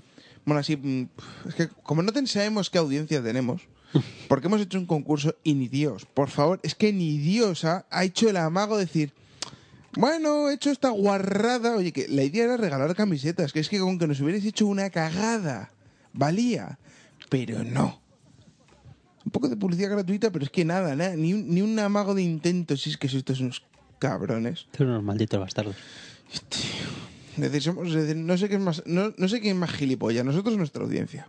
[0.44, 1.08] Bueno, así, mm,
[1.48, 3.62] es que como no sabemos qué audiencia tenemos,
[4.28, 7.86] porque hemos hecho un concurso y ni Dios, por favor, es que ni Dios ha,
[7.90, 9.12] ha hecho el amago de decir,
[9.96, 13.78] bueno, he hecho esta guarrada, oye, que la idea era regalar camisetas, que es que
[13.78, 15.72] con que nos hubierais hecho una cagada,
[16.12, 16.78] valía,
[17.28, 18.00] pero no.
[19.24, 22.14] Un poco de publicidad gratuita, pero es que nada, nada ni, un, ni un amago
[22.14, 23.62] de intento, si es que sois estos unos
[23.98, 24.66] cabrones.
[24.76, 25.76] Son unos malditos bastardos.
[27.36, 30.24] Decir, somos- decir, no sé qué es más, no, no sé quién es más gilipollas,
[30.24, 31.28] nosotros o nuestra audiencia.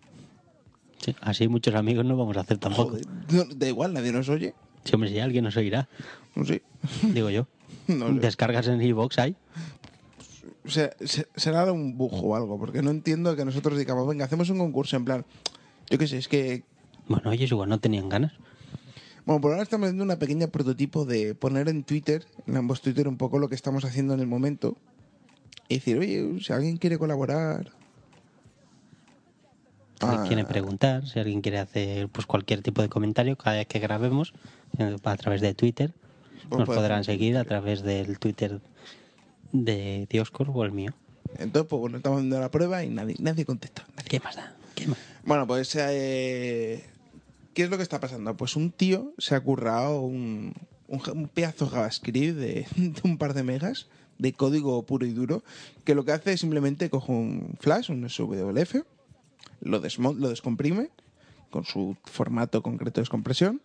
[1.03, 2.91] Sí, así muchos amigos no vamos a hacer tampoco.
[2.91, 4.53] Joder, no- da igual, nadie nos oye.
[4.83, 5.87] Si, hombre, si alguien nos oirá,
[6.35, 6.61] No sé.
[7.03, 7.47] digo yo.
[7.87, 8.13] No sé.
[8.19, 9.35] Descargas en iVoox hay.
[10.65, 14.25] O sea, se- será un bujo o algo, porque no entiendo que nosotros digamos, venga,
[14.25, 15.25] hacemos un concurso en plan.
[15.89, 16.63] Yo qué sé, es que.
[17.07, 18.33] Bueno, ellos igual no tenían ganas.
[19.29, 23.07] Bueno, por ahora estamos haciendo una pequeña prototipo de poner en Twitter, en ambos Twitter,
[23.07, 24.75] un poco lo que estamos haciendo en el momento.
[25.67, 27.71] Y decir, oye, si alguien quiere colaborar.
[29.99, 33.57] Si alguien Ah, quiere preguntar, si alguien quiere hacer pues cualquier tipo de comentario cada
[33.57, 34.33] vez que grabemos
[34.79, 35.93] eh, a través de Twitter,
[36.49, 38.59] Pues nos podrán seguir a través del Twitter
[39.51, 40.95] de Dioscor o el mío.
[41.37, 43.85] Entonces, pues bueno, estamos haciendo la prueba y nadie, nadie contesta.
[44.07, 44.55] ¿Qué más da?
[44.73, 44.97] ¿Qué más?
[45.23, 46.83] Bueno, pues, eh,
[47.59, 48.37] ¿qué es lo que está pasando?
[48.37, 50.53] Pues un tío se ha currado un,
[51.33, 52.65] pedazo JavaScript de,
[53.03, 55.43] un par de megas de código puro y duro,
[55.83, 58.75] que lo que hace es simplemente coge un flash, un SWF,
[59.59, 59.81] lo,
[60.13, 60.89] lo descomprime
[61.49, 63.61] con su formato concreto de descompresión,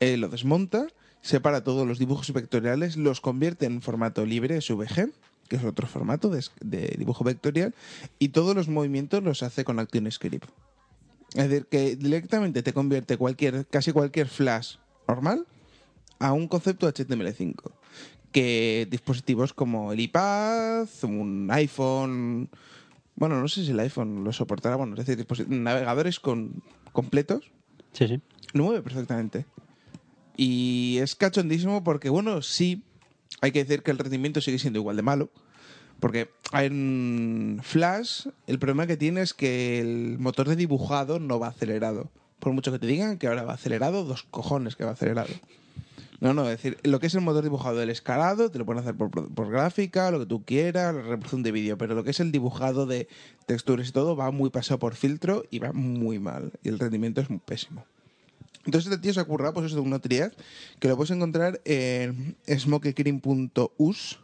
[0.00, 0.88] eh, lo desmonta,
[1.22, 5.10] separa todos los dibujos vectoriales, los convierte en formato libre SVG,
[5.48, 7.74] que es otro formato de dibujo vectorial,
[8.18, 10.50] y todos los movimientos los hace con ActionScript.
[11.34, 14.76] Es decir, que directamente te convierte cualquier, casi cualquier flash
[15.08, 15.46] normal
[16.18, 17.72] a un concepto HTML5.
[18.30, 22.48] Que dispositivos como el iPad, un iPhone.
[23.14, 24.76] Bueno, no sé si el iPhone lo soportará.
[24.76, 27.50] Bueno, es decir, navegadores con, completos
[27.92, 28.20] Sí, sí.
[28.52, 29.46] lo mueve perfectamente.
[30.36, 32.84] Y es cachondísimo porque, bueno, sí,
[33.42, 35.30] hay que decir que el rendimiento sigue siendo igual de malo.
[36.02, 41.46] Porque en Flash, el problema que tiene es que el motor de dibujado no va
[41.46, 42.10] acelerado.
[42.40, 45.32] Por mucho que te digan que ahora va acelerado, dos cojones que va acelerado.
[46.18, 48.82] No, no, es decir, lo que es el motor dibujado, el escalado, te lo pueden
[48.82, 52.18] hacer por, gráfica, lo que tú quieras, la reproducción de vídeo, pero lo que es
[52.18, 53.06] el dibujado de
[53.46, 56.50] texturas y todo va muy pasado por filtro y va muy mal.
[56.64, 57.86] Y el rendimiento es muy pésimo.
[58.64, 60.32] Entonces este tío se ha currado pues eso de una utilidad
[60.80, 64.18] que lo puedes encontrar en smokecream.us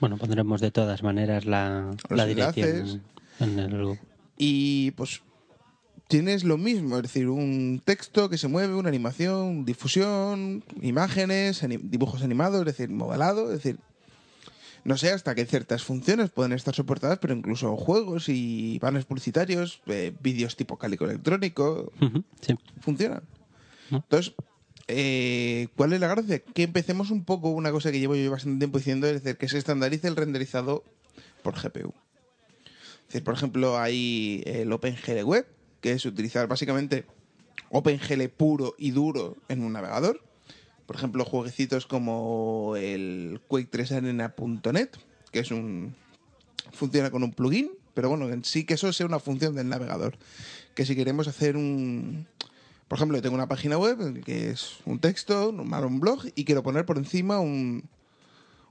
[0.00, 3.02] Bueno, pondremos de todas maneras la, la dirección
[3.38, 3.98] en el...
[4.36, 5.22] y pues
[6.08, 12.22] tienes lo mismo, es decir, un texto que se mueve, una animación, difusión, imágenes, dibujos
[12.22, 13.78] animados, es decir, modelado, es decir,
[14.82, 19.82] no sé hasta qué ciertas funciones pueden estar soportadas, pero incluso juegos y banners publicitarios,
[19.86, 21.92] eh, vídeos tipo cálico electrónico,
[22.40, 22.54] Sí.
[22.80, 23.22] funcionan.
[23.90, 23.98] ¿No?
[23.98, 24.34] Entonces,
[24.90, 26.40] eh, ¿cuál es la gracia?
[26.40, 29.48] Que empecemos un poco una cosa que llevo yo bastante tiempo diciendo, es decir, que
[29.48, 30.84] se estandarice el renderizado
[31.42, 31.94] por GPU.
[33.00, 35.46] Es decir, por ejemplo, hay el OpenGL Web,
[35.80, 37.06] que es utilizar básicamente
[37.70, 40.22] OpenGL puro y duro en un navegador.
[40.86, 44.90] Por ejemplo, jueguecitos como el Quake3Arena.net,
[45.30, 45.94] que es un
[46.72, 50.16] funciona con un plugin, pero bueno, en sí que eso sea una función del navegador.
[50.74, 52.26] Que si queremos hacer un...
[52.90, 56.44] Por ejemplo, yo tengo una página web que es un texto, normal, un blog, y
[56.44, 57.84] quiero poner por encima un,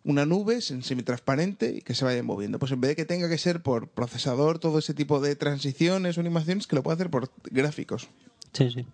[0.03, 2.59] una nube sem- semitransparente y que se vaya moviendo.
[2.59, 6.17] Pues en vez de que tenga que ser por procesador, todo ese tipo de transiciones
[6.17, 8.09] o animaciones, que lo puedo hacer por gráficos.
[8.51, 8.85] Sí, sí.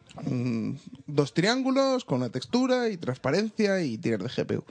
[1.07, 4.63] Dos triángulos con una textura y transparencia y tirar de GPU.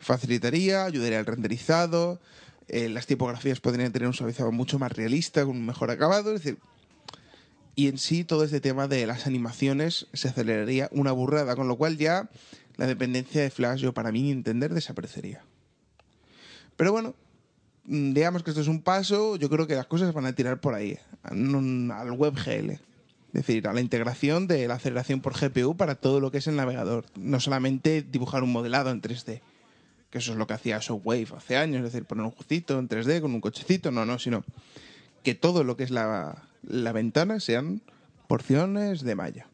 [0.00, 2.18] Facilitaría, ayudaría al renderizado,
[2.66, 6.42] eh, las tipografías podrían tener un suavizado mucho más realista, con un mejor acabado, es
[6.42, 6.58] decir,
[7.76, 11.76] y en sí todo este tema de las animaciones se aceleraría una burrada, con lo
[11.76, 12.28] cual ya
[12.76, 15.42] la dependencia de Flash, yo para mí entender, desaparecería.
[16.76, 17.14] Pero bueno,
[17.84, 20.60] mm, digamos que esto es un paso, yo creo que las cosas van a tirar
[20.60, 22.70] por ahí, al WebGL.
[22.70, 26.46] Es decir, a la integración de la aceleración por GPU para todo lo que es
[26.46, 27.04] el navegador.
[27.16, 29.40] No solamente dibujar un modelado en 3D,
[30.10, 32.88] que eso es lo que hacía Shockwave hace años, es decir, poner un jucito en
[32.88, 34.44] 3D con un cochecito, no, no, sino
[35.24, 37.82] que todo lo que es la, la ventana sean
[38.28, 39.46] porciones de malla.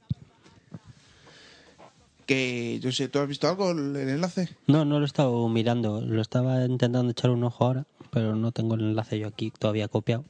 [2.27, 4.49] Que yo sé, ¿tú has visto algo el el enlace?
[4.68, 6.01] No, no lo he estado mirando.
[6.01, 9.88] Lo estaba intentando echar un ojo ahora, pero no tengo el enlace yo aquí todavía
[9.88, 10.25] copiado.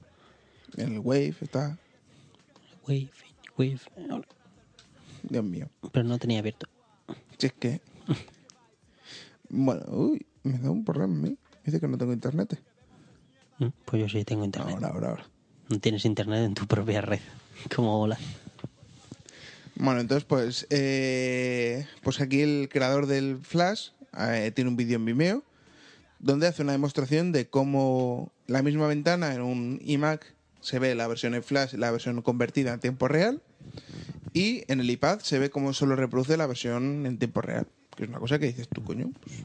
[0.77, 1.77] En el Wave está.
[2.88, 3.11] Wave,
[3.59, 3.81] Wave.
[5.25, 5.69] Dios mío.
[5.93, 6.66] Pero no tenía abierto.
[7.38, 7.81] Si es que.
[9.53, 11.37] Bueno, uy, me da un problema a mí.
[11.64, 12.62] Dice que no tengo internet.
[13.59, 14.75] Mm, Pues yo sí tengo internet.
[14.77, 15.27] Ahora, ahora, ahora.
[15.70, 17.20] No tienes internet en tu propia red.
[17.74, 18.18] Como hola.
[19.76, 25.04] Bueno, entonces pues, eh, pues aquí el creador del Flash eh, tiene un vídeo en
[25.04, 25.44] Vimeo
[26.18, 31.06] donde hace una demostración de cómo la misma ventana en un iMac se ve la
[31.06, 33.40] versión en Flash, la versión convertida en tiempo real
[34.35, 38.02] y en el iPad se ve cómo solo reproduce la versión en tiempo real, que
[38.02, 39.44] es una cosa que dices tú, coño, pues,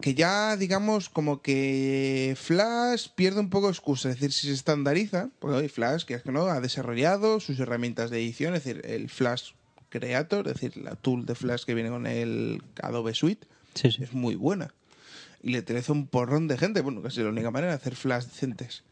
[0.00, 5.30] que ya digamos como que Flash pierde un poco excusa, es decir, si se estandariza,
[5.38, 8.82] porque hoy Flash, que es que no, ha desarrollado sus herramientas de edición, es decir,
[8.86, 9.52] el Flash
[9.88, 14.02] Creator, es decir, la tool de Flash que viene con el Adobe Suite, Sí, sí.
[14.02, 14.72] es muy buena.
[15.42, 18.24] Y le utiliza un porrón de gente, bueno, casi la única manera de hacer Flash
[18.24, 18.82] decentes.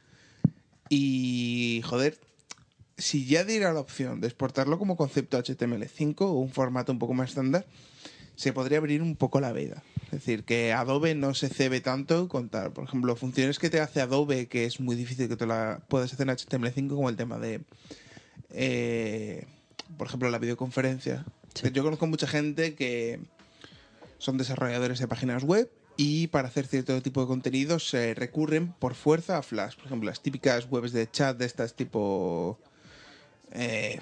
[0.88, 2.19] Y, joder,
[2.99, 7.14] si ya diera la opción de exportarlo como concepto HTML5 o un formato un poco
[7.14, 7.66] más estándar,
[8.37, 9.83] se podría abrir un poco la veda.
[10.07, 12.73] Es decir, que Adobe no se cebe tanto con tal.
[12.73, 16.12] Por ejemplo, funciones que te hace Adobe que es muy difícil que te la puedas
[16.12, 17.62] hacer en HTML5, como el tema de,
[18.51, 19.47] eh,
[19.99, 21.25] por ejemplo, la videoconferencia.
[21.55, 21.71] Sí.
[21.73, 23.19] Yo conozco mucha gente que
[24.19, 28.95] son desarrolladores de páginas web y para hacer cierto tipo de contenidos se recurren por
[28.95, 29.77] fuerza a Flash.
[29.77, 32.59] Por ejemplo, las típicas webs de chat de estas tipo...
[33.53, 33.99] Eh,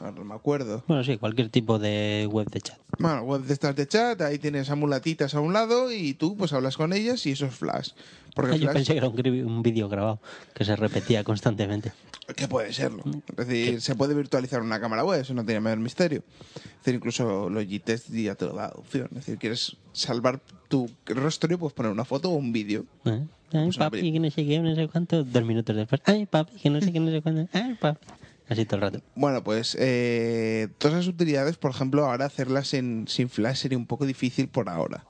[0.00, 0.82] no me acuerdo.
[0.86, 2.78] Bueno, sí, cualquier tipo de web de chat.
[2.98, 6.36] Bueno, web de estas de chat, ahí tienes a mulatitas a un lado y tú
[6.36, 7.90] pues hablas con ellas y eso es Flash.
[8.34, 10.20] Porque Ah, Yo Flash, pensé que era un, un vídeo grabado
[10.54, 11.92] que se repetía constantemente.
[12.36, 13.02] que puede serlo.
[13.36, 16.22] Es decir, se puede virtualizar una cámara web, eso no tiene mayor misterio.
[16.54, 19.08] Es decir, incluso los G-Test ya te lo da opción.
[19.10, 22.84] Es decir, quieres salvar tu rostro y puedes poner una foto o un vídeo.
[23.04, 23.24] ¿Eh?
[23.52, 25.24] Ay, Pues papi, que no sé qué, no sé cuánto.
[25.24, 26.00] Dos minutos después.
[26.04, 27.48] Ay, papi, que no sé qué, no sé cuánto.
[27.52, 28.06] Ay, papi.
[28.50, 29.00] Así todo el rato.
[29.14, 33.86] Bueno, pues eh, todas esas utilidades, por ejemplo, ahora hacerlas en, sin Flash sería un
[33.86, 35.04] poco difícil por ahora.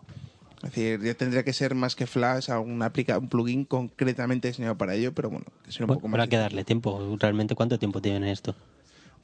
[0.63, 4.77] Es decir, ya tendría que ser más que Flash, algún aplica un plugin concretamente diseñado
[4.77, 6.15] para ello, pero bueno, que sería un Bueno, poco más.
[6.19, 7.17] habrá que darle tiempo.
[7.19, 8.55] ¿Realmente cuánto tiempo tiene esto?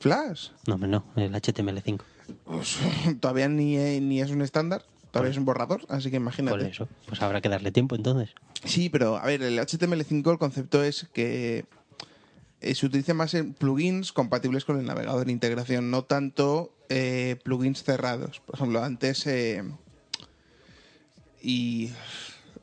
[0.01, 1.05] Flash, No, no.
[1.17, 2.01] El HTML5.
[2.45, 2.79] pues,
[3.21, 6.57] todavía ni, ni es un estándar, todavía es un borrador, así que imagínate.
[6.57, 6.89] Por eso.
[7.07, 8.31] Pues habrá que darle tiempo entonces.
[8.65, 11.65] Sí, pero a ver, el HTML5 el concepto es que eh,
[12.75, 17.83] se utiliza más en plugins compatibles con el navegador de integración, no tanto eh, plugins
[17.83, 18.41] cerrados.
[18.41, 19.27] Por ejemplo, antes...
[19.27, 19.63] eh,
[21.43, 21.91] y...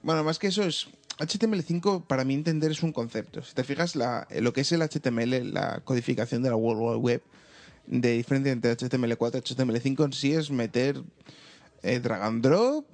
[0.02, 0.88] Bueno, más que eso es...
[1.20, 3.44] HTML5 para mí entender es un concepto.
[3.44, 7.24] Si te fijas, lo que es el HTML, la codificación de la World Wide Web,
[7.86, 11.02] de diferencia entre HTML4 y HTML5 en sí es meter
[11.84, 12.86] eh, drag and drop,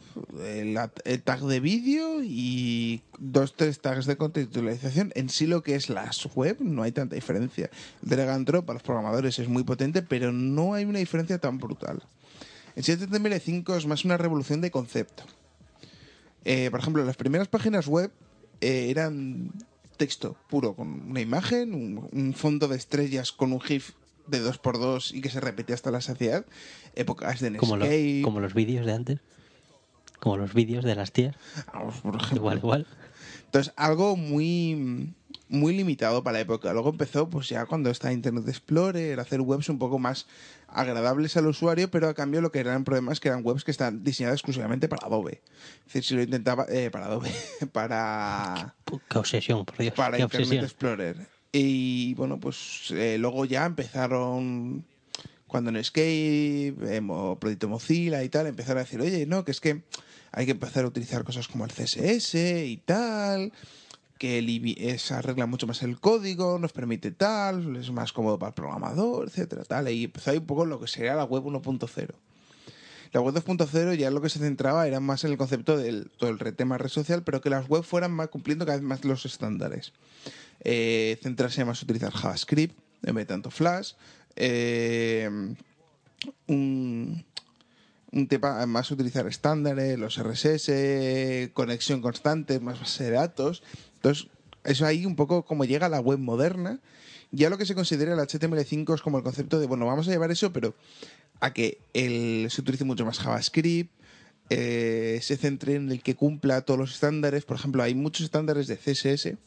[0.44, 5.12] el, at- el tag de vídeo y dos, tres tags de contextualización.
[5.16, 7.70] En sí lo que es las web no hay tanta diferencia.
[8.02, 11.58] Drag and drop para los programadores es muy potente, pero no hay una diferencia tan
[11.60, 12.04] brutal.
[12.76, 15.24] En sí HTML5 es más una revolución de concepto.
[16.46, 18.12] Eh, por ejemplo, las primeras páginas web
[18.62, 19.52] eh, eran
[19.98, 23.92] texto puro, con una imagen, un fondo de estrellas con un GIF
[24.30, 26.46] de 2x2 y que se repetía hasta la saciedad.
[26.96, 27.86] Épocas de Como, lo-
[28.24, 29.20] como los vídeos de antes.
[30.20, 31.36] Como los vídeos de las tías.
[31.74, 32.38] vamos, por ejemplo.
[32.38, 32.88] Igual, igual.
[33.46, 35.14] Entonces, algo muy,
[35.48, 36.72] muy limitado para la época.
[36.74, 40.28] Luego empezó, pues ya cuando está Internet Explorer, hacer webs un poco más
[40.68, 44.04] agradables al usuario, pero a cambio lo que eran problemas que eran webs que están
[44.04, 45.42] diseñadas exclusivamente para Adobe.
[45.88, 47.32] Es decir, si lo intentaba, eh, para Adobe,
[47.72, 48.76] para,
[49.10, 49.94] Qué obsesión, por Dios.
[49.96, 50.66] para Internet obsesión.
[50.66, 51.28] Explorer.
[51.52, 54.86] Y bueno, pues eh, luego ya empezaron,
[55.48, 59.52] cuando en Escape, eh, Mo- Proyecto Mozilla y tal, empezaron a decir, oye, no, que
[59.52, 59.82] es que
[60.32, 62.36] hay que empezar a utilizar cosas como el CSS
[62.68, 63.52] y tal,
[64.20, 64.78] que el
[65.10, 69.64] arregla mucho más el código, nos permite tal, es más cómodo para el programador, etcétera,
[69.64, 69.90] tal.
[69.90, 72.10] Y empezó ahí un poco lo que sería la web 1.0.
[73.12, 76.30] La web 2.0 ya lo que se centraba era más en el concepto del todo
[76.30, 79.26] el tema red social, pero que las webs fueran más cumpliendo cada vez más los
[79.26, 79.94] estándares.
[80.62, 83.94] Eh, centrarse más en utilizar JavaScript, en vez de tanto Flash.
[84.36, 85.30] eh,
[86.48, 87.26] un,
[88.12, 93.64] un tema más utilizar estándares, los RSS, conexión constante, más base de datos.
[93.96, 94.28] Entonces,
[94.64, 96.80] eso ahí un poco como llega la web moderna.
[97.32, 100.12] Ya lo que se considera el HTML5 es como el concepto de, bueno, vamos a
[100.12, 100.74] llevar eso, pero
[101.40, 103.92] a que el, se utilice mucho más JavaScript,
[104.50, 107.46] eh, se centre en el que cumpla todos los estándares.
[107.46, 109.38] Por ejemplo, hay muchos estándares de CSS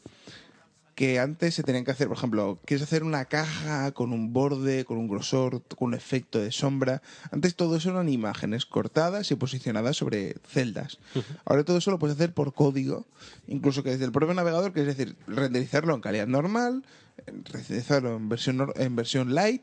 [0.95, 4.85] que antes se tenían que hacer, por ejemplo, quieres hacer una caja con un borde,
[4.85, 7.01] con un grosor, con un efecto de sombra.
[7.31, 10.99] Antes todo eso eran imágenes cortadas y posicionadas sobre celdas.
[11.47, 13.07] Ahora todo eso lo puedes hacer por código,
[13.49, 16.85] incluso que desde el propio navegador, que es decir, renderizarlo en calidad normal,
[17.27, 19.63] renderizarlo en versión, nor- en versión light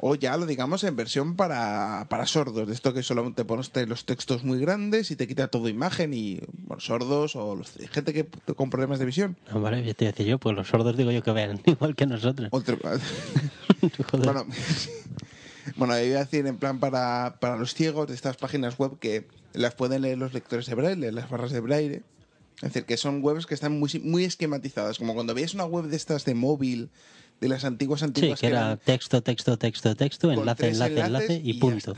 [0.00, 3.70] o ya lo digamos en versión para, para sordos, de esto que solo te pones
[3.86, 8.12] los textos muy grandes y te quita todo imagen y bueno, sordos o los- gente
[8.12, 9.36] que con problemas de visión.
[9.52, 12.06] No, vale, ya te decía yo, pues los sordos digo yo que vean igual que
[12.06, 12.48] nosotros.
[12.52, 12.78] Otro-
[14.12, 14.46] bueno,
[15.76, 19.26] bueno, iba a decir en plan para, para los ciegos de estas páginas web que
[19.52, 22.02] las pueden leer los lectores de braille, las barras de braille.
[22.56, 25.84] Es decir, que son webs que están muy, muy esquematizadas, como cuando veías una web
[25.86, 26.90] de estas de móvil,
[27.40, 31.54] de las antiguas sí, antiguas que era texto, texto, texto, texto, enlace, enlace, enlace y
[31.54, 31.94] punto.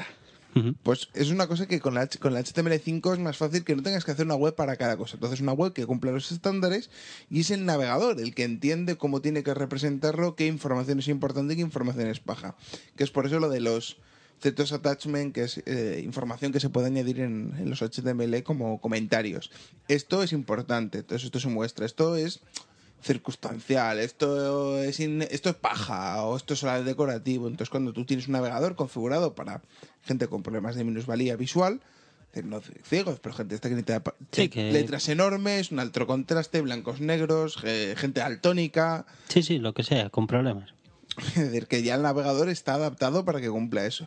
[0.83, 3.83] Pues es una cosa que con la, con la HTML5 es más fácil que no
[3.83, 5.15] tengas que hacer una web para cada cosa.
[5.15, 6.91] Entonces, una web que cumpla los estándares
[7.31, 11.55] y es el navegador el que entiende cómo tiene que representarlo, qué información es importante
[11.55, 12.57] y qué información es paja.
[12.97, 13.99] Que es por eso lo de los
[14.41, 18.81] ciertos attachment, que es eh, información que se puede añadir en, en los HTML como
[18.81, 19.51] comentarios.
[19.87, 21.87] Esto es importante, entonces esto se muestra.
[21.87, 22.41] Esto es
[23.03, 27.47] circunstancial, esto es in- esto es paja o esto es solo decorativo.
[27.49, 29.63] Entonces, cuando tú tienes un navegador configurado para
[30.05, 31.81] gente con problemas de minusvalía visual,
[32.45, 37.01] no ciegos, pero gente esta que necesita Sí, que- letras enormes, un alto contraste, blancos
[37.01, 37.57] negros,
[37.97, 40.71] gente altónica, Sí, sí, lo que sea, con problemas.
[41.19, 44.05] es decir, que ya el navegador está adaptado para que cumpla eso.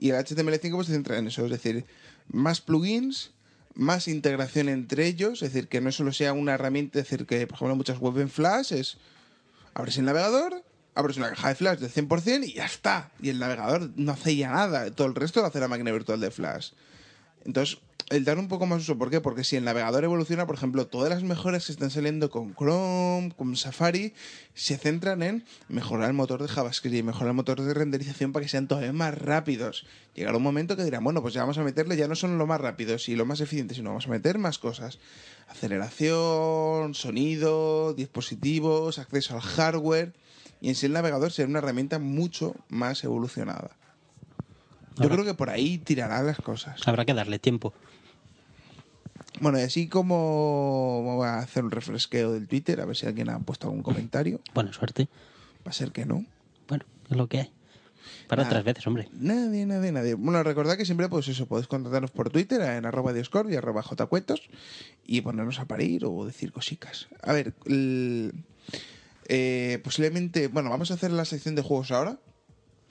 [0.00, 1.84] Y el HTML5 pues, se centra en eso, es decir,
[2.28, 3.30] más plugins,
[3.74, 7.46] más integración entre ellos, es decir, que no solo sea una herramienta, es decir, que
[7.46, 8.98] por ejemplo muchas web en Flash es,
[9.74, 13.10] abres el navegador, abres una caja de Flash del 100% y ya está.
[13.20, 16.20] Y el navegador no hace ya nada, todo el resto lo hace la máquina virtual
[16.20, 16.72] de Flash.
[17.44, 17.78] Entonces,
[18.10, 19.20] el dar un poco más uso, ¿por qué?
[19.20, 23.32] Porque si el navegador evoluciona, por ejemplo, todas las mejoras que están saliendo con Chrome,
[23.36, 24.12] con Safari,
[24.52, 28.50] se centran en mejorar el motor de JavaScript, mejorar el motor de renderización para que
[28.50, 29.86] sean todavía más rápidos.
[30.16, 32.46] Llegará un momento que dirán, bueno, pues ya vamos a meterle, ya no son lo
[32.48, 34.98] más rápidos y lo más eficientes, sino vamos a meter más cosas.
[35.48, 40.14] Aceleración, sonido, dispositivos, acceso al hardware.
[40.60, 43.70] Y en sí el navegador será una herramienta mucho más evolucionada.
[44.96, 46.86] Yo creo que por ahí tirarán las cosas.
[46.86, 47.72] Habrá que darle tiempo.
[49.40, 53.30] Bueno, y así como voy a hacer un refresqueo del Twitter, a ver si alguien
[53.30, 54.40] ha puesto algún comentario.
[54.54, 55.08] Buena suerte.
[55.66, 56.24] Va a ser que no.
[56.68, 57.52] Bueno, es lo que hay.
[58.28, 59.08] Para otras veces, hombre.
[59.12, 60.14] Nadie, nadie, nadie.
[60.14, 63.82] Bueno, recordad que siempre, pues eso, podéis contactarnos por Twitter en arroba Discord y arroba
[63.82, 64.42] jcuetos
[65.04, 67.08] y ponernos a parir o decir cositas.
[67.22, 68.32] A ver, el-
[69.28, 72.18] eh, posiblemente, bueno, vamos a hacer la sección de juegos ahora.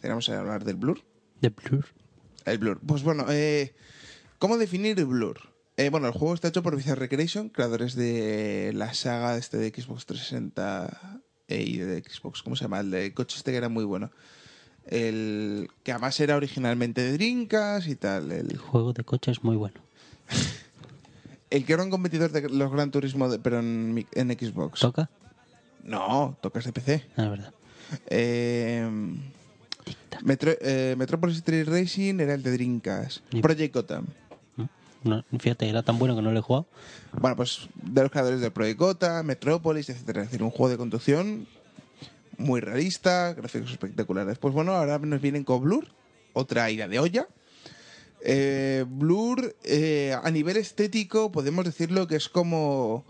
[0.04, 1.04] Vamos a hablar del Blur.
[1.42, 1.86] The Blur.
[2.46, 2.80] El Blur.
[2.86, 3.74] Pues bueno, eh,
[4.40, 5.49] ¿cómo definir el Blur?
[5.80, 9.70] Eh, bueno, el juego está hecho por Visual Recreation, creadores de la saga este de
[9.70, 12.82] Xbox 360 eh, y de Xbox, ¿cómo se llama?
[12.82, 14.12] El de coche este que era muy bueno.
[14.88, 18.30] El que además era originalmente de Drinkas y tal.
[18.30, 19.80] El, El juego de coche es muy bueno.
[21.50, 24.06] el que era un competidor de los Gran Turismo, de- pero en,
[24.38, 24.82] Xbox.
[24.82, 25.10] ¿Toca?
[25.86, 27.06] No, tocas de PC.
[27.16, 27.54] Ah, verdad.
[28.08, 28.86] Eh,
[30.26, 33.24] Metro, eh, Metropolis Street Racing era el de Drinkas.
[33.42, 34.08] Project Gotham.
[35.04, 36.68] No, fíjate, era tan bueno que no lo he jugado.
[37.14, 40.22] Bueno, pues de los creadores de Project Gotham, Metropolis, etcétera.
[40.24, 41.48] Es decir, un juego de conducción
[42.38, 44.38] muy realista, gráficos espectaculares.
[44.38, 45.88] Pues bueno, ahora nos vienen con Blur,
[46.34, 47.28] otra idea de olla.
[48.22, 53.06] Eh, Blur, eh, a nivel estético, podemos decirlo que es como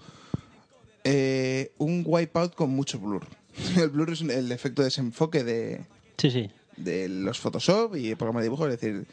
[1.03, 3.25] eh, un wipeout con mucho blur.
[3.77, 5.81] El blur es el efecto de desenfoque de,
[6.17, 6.49] Sí, sí.
[6.77, 9.05] de los Photoshop y el programa de dibujo, es decir,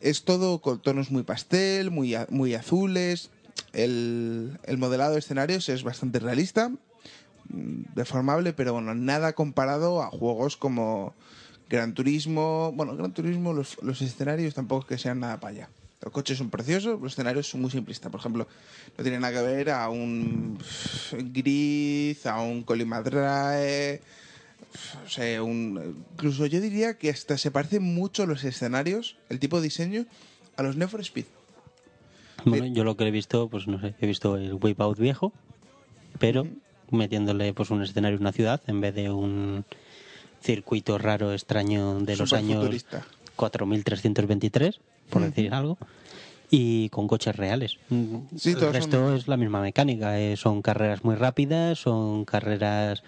[0.00, 3.30] es todo con tonos muy pastel, muy, muy azules.
[3.72, 6.70] El, el modelado de escenarios es bastante realista,
[7.48, 11.14] mm, deformable, pero bueno, nada comparado a juegos como
[11.68, 12.72] Gran Turismo.
[12.74, 15.68] Bueno, Gran Turismo, los, los escenarios tampoco es que sean nada para allá.
[16.02, 18.10] Los coches son preciosos, los escenarios son muy simplistas.
[18.10, 18.48] Por ejemplo,
[18.96, 20.58] no tiene nada que ver a un
[21.12, 24.00] Gris, a un Colimadrae,
[25.04, 29.56] o sea, un, incluso yo diría que hasta se parecen mucho los escenarios, el tipo
[29.58, 30.06] de diseño,
[30.56, 31.24] a los Need Speed.
[32.44, 35.32] Bueno, yo lo que he visto, pues no sé, he visto el Wipeout viejo,
[36.18, 36.46] pero
[36.90, 39.64] metiéndole pues un escenario en una ciudad en vez de un
[40.42, 43.04] circuito raro, extraño de los años Superfuturista.
[43.36, 44.80] 4323,
[45.10, 45.76] por decir algo,
[46.50, 47.76] y con coches reales.
[47.90, 52.24] Mm, Sí, el resto son- es la misma mecánica, eh, son carreras muy rápidas, son
[52.24, 53.02] carreras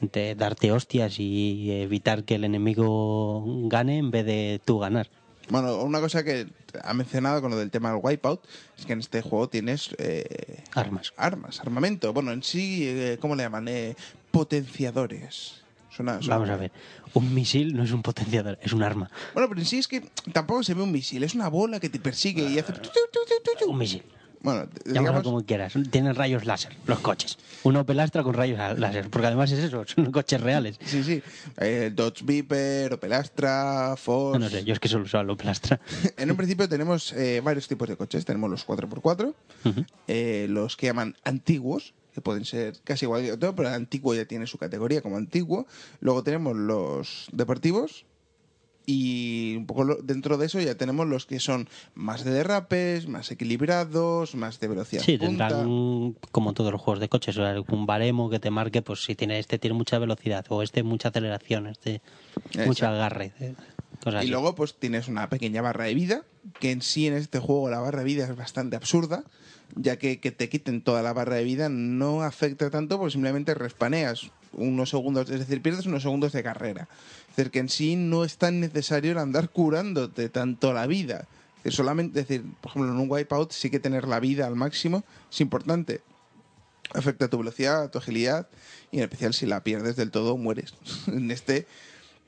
[0.00, 5.08] de darte hostias y evitar que el enemigo gane en vez de tú ganar.
[5.50, 6.46] Bueno, una cosa que
[6.84, 8.40] ha mencionado con lo del tema del Wipeout
[8.78, 11.14] es que en este juego tienes eh, Armas.
[11.16, 12.12] armas, armamento.
[12.12, 13.66] Bueno, en sí, eh, ¿cómo le llaman?
[13.68, 13.96] Eh,
[14.30, 15.62] potenciadores.
[15.90, 16.70] Suena- suena Vamos a ver,
[17.14, 19.10] un misil no es un potenciador, es un arma.
[19.34, 20.02] Bueno, pero en sí es que
[20.32, 22.72] tampoco se ve un misil, es una bola que te persigue y hace...
[23.66, 24.02] Un misil.
[24.40, 25.74] Bueno, digamos, como quieras.
[25.90, 27.38] Tienen rayos láser, los coches.
[27.64, 30.78] Uno pelastra con rayos láser, porque además es eso, son coches reales.
[30.84, 31.22] sí, sí.
[31.58, 34.38] Eh, Dodge Viper, Opel Astra, Ford.
[34.38, 35.80] No sé, yo es que solo uso lo pelastra.
[36.16, 38.24] En un principio tenemos eh, varios tipos de coches.
[38.24, 39.34] Tenemos los 4x4,
[39.64, 39.84] Ujú.
[40.06, 44.14] eh, los que llaman antiguos, que pueden ser casi igual que otro, pero el antiguo
[44.14, 45.66] ya tiene su categoría como antiguo.
[46.00, 48.04] Luego tenemos los deportivos.
[48.90, 53.30] Y un poco dentro de eso ya tenemos los que son más de derrapes, más
[53.30, 55.48] equilibrados, más de velocidad Sí, punta.
[55.48, 57.36] tendrán, como todos los juegos de coches,
[57.68, 61.08] un baremo que te marque, pues si tiene este tiene mucha velocidad, o este mucha
[61.10, 62.00] aceleración, este
[62.64, 63.32] mucho agarre.
[63.40, 63.52] eh,
[64.02, 64.28] Cosas Y así.
[64.30, 66.22] luego pues tienes una pequeña barra de vida,
[66.58, 69.22] que en sí en este juego la barra de vida es bastante absurda,
[69.76, 73.52] ya que que te quiten toda la barra de vida no afecta tanto porque simplemente
[73.52, 76.88] respaneas unos segundos, es decir, pierdes unos segundos de carrera.
[77.38, 81.28] Que en sí no es tan necesario el andar curándote tanto la vida.
[81.62, 85.04] Es solamente, decir, por ejemplo, en un wipeout sí que tener la vida al máximo
[85.30, 86.00] es importante.
[86.94, 88.48] Afecta a tu velocidad, a tu agilidad
[88.90, 90.74] y en especial si la pierdes del todo mueres.
[91.06, 91.66] en este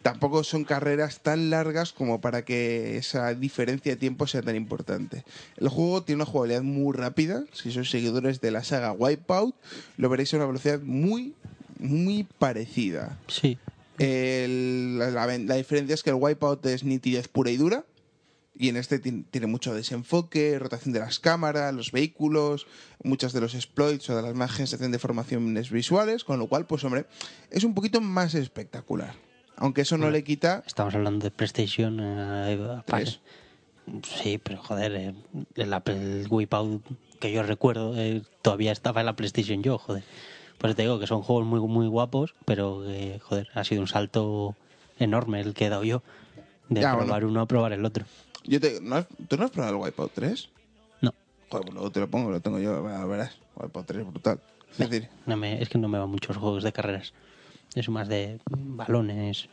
[0.03, 5.25] tampoco son carreras tan largas como para que esa diferencia de tiempo sea tan importante.
[5.57, 7.45] El juego tiene una jugabilidad muy rápida.
[7.53, 9.55] Si sois seguidores de la saga Wipeout,
[9.97, 11.35] lo veréis a una velocidad muy,
[11.79, 13.19] muy parecida.
[13.29, 13.59] Sí,
[14.05, 17.85] El- la, diferencia es que el Wipeout es nitidez pura y dura.
[18.57, 22.67] Y en este ti- tiene mucho desenfoque, rotación de las cámaras, los vehículos,
[23.03, 26.85] muchos de los exploits o de las imágenes hacen deformaciones visuales, con lo cual, pues
[26.85, 27.07] hombre,
[27.51, 29.15] es un poquito más espectacular.
[29.57, 31.99] Aunque eso no le quita estamos hablando de PlayStation.
[32.01, 32.53] eh.
[34.05, 35.15] Sí, pero joder, eh,
[35.57, 36.83] el, Apple Wipeout
[37.19, 40.03] que yo recuerdo eh, todavía estaba en la PlayStation yo, joder.
[40.61, 43.89] Pues te digo que son juegos muy muy guapos, pero que, joder, ha sido un
[43.89, 44.55] salto
[44.99, 46.03] enorme el que he dado yo.
[46.69, 47.29] De Ya, probar bueno.
[47.29, 48.05] uno a probar el otro.
[48.45, 50.49] Yo te, ¿no has- ¿Tú no has probado el Wipeout 3?
[51.01, 51.13] No,
[51.49, 53.37] Joder, pues luego te lo pongo, lo tengo yo, bueno, verás.
[53.57, 54.41] Wipeout 3 es brutal.
[54.79, 57.13] Es decir, no me, es que no me van muchos juegos de carreras.
[57.75, 59.49] Es más de balones,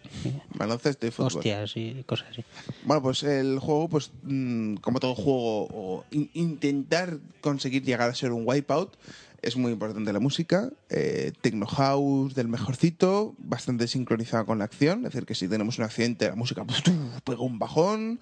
[0.55, 1.27] baloncesto y fútbol.
[1.27, 2.43] hostias y cosas así.
[2.83, 8.15] Bueno, pues el juego, pues mm, como todo juego, o in- intentar conseguir llegar a
[8.15, 8.95] ser un wipeout,
[9.41, 10.69] es muy importante la música.
[10.89, 14.99] Eh, Techno House del mejorcito, bastante sincronizada con la acción.
[15.05, 16.83] Es decir, que si tenemos un accidente, la música pues,
[17.23, 18.19] pega un bajón.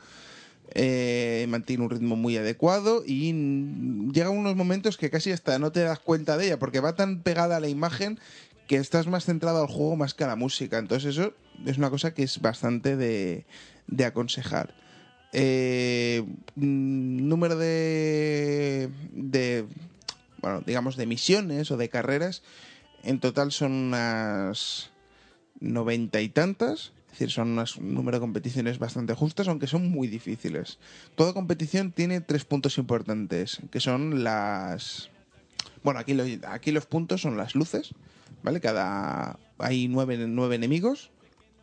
[0.73, 3.31] eh, mantiene un ritmo muy adecuado y
[4.11, 7.21] llega unos momentos que casi hasta no te das cuenta de ella porque va tan
[7.21, 8.19] pegada a la imagen
[8.67, 10.79] que estás más centrado al juego más que a la música.
[10.79, 11.33] Entonces eso
[11.65, 13.45] es una cosa que es bastante de,
[13.87, 14.73] de aconsejar.
[15.33, 16.23] Eh,
[16.55, 19.65] número de, de,
[20.45, 22.43] bueno, digamos, de misiones o de carreras,
[23.03, 24.91] en total son unas
[25.59, 26.93] noventa y tantas.
[27.07, 30.77] Es decir, son unas- un número de competiciones bastante justas, aunque son muy difíciles.
[31.15, 35.09] Toda competición tiene tres puntos importantes, que son las...
[35.83, 37.95] Bueno, aquí, lo- aquí los puntos son las luces,
[38.43, 38.61] ¿vale?
[38.61, 39.39] Cada...
[39.57, 41.09] Hay nueve, nueve enemigos,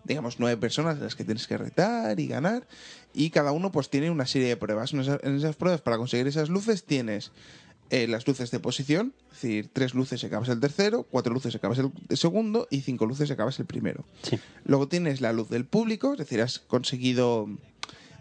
[0.03, 2.67] digamos, nueve personas a las que tienes que retar y ganar,
[3.15, 4.93] y cada uno pues tiene una serie de pruebas.
[4.93, 7.31] En en esas pruebas, para conseguir esas luces, tienes
[7.93, 11.53] eh, las luces de posición, es decir, tres luces y acabas el tercero, cuatro luces
[11.55, 14.05] y acabas el segundo, y cinco luces y acabas el primero.
[14.23, 14.41] Sí.
[14.65, 17.49] Luego tienes la luz del público, es decir, has conseguido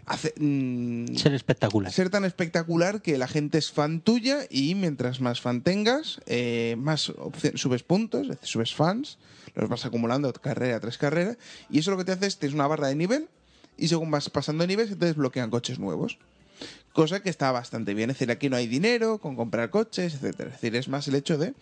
[0.04, 1.90] hace- mm, Ser espectacular.
[1.92, 6.76] ser tan espectacular que la gente es fan tuya y mientras más fan tengas, eh,
[6.78, 7.10] más
[7.54, 9.18] subes puntos, es decir, subes fans,
[9.54, 11.38] los vas acumulando carrera tras carrera
[11.70, 13.28] y eso lo que te hace es tienes una barra de nivel
[13.78, 16.18] y según vas pasando de nivel se te desbloquean coches nuevos.
[16.92, 20.50] Cosa que está bastante bien, es decir, aquí no hay dinero con comprar coches, etcétera.
[20.50, 21.54] Es decir, es más el hecho de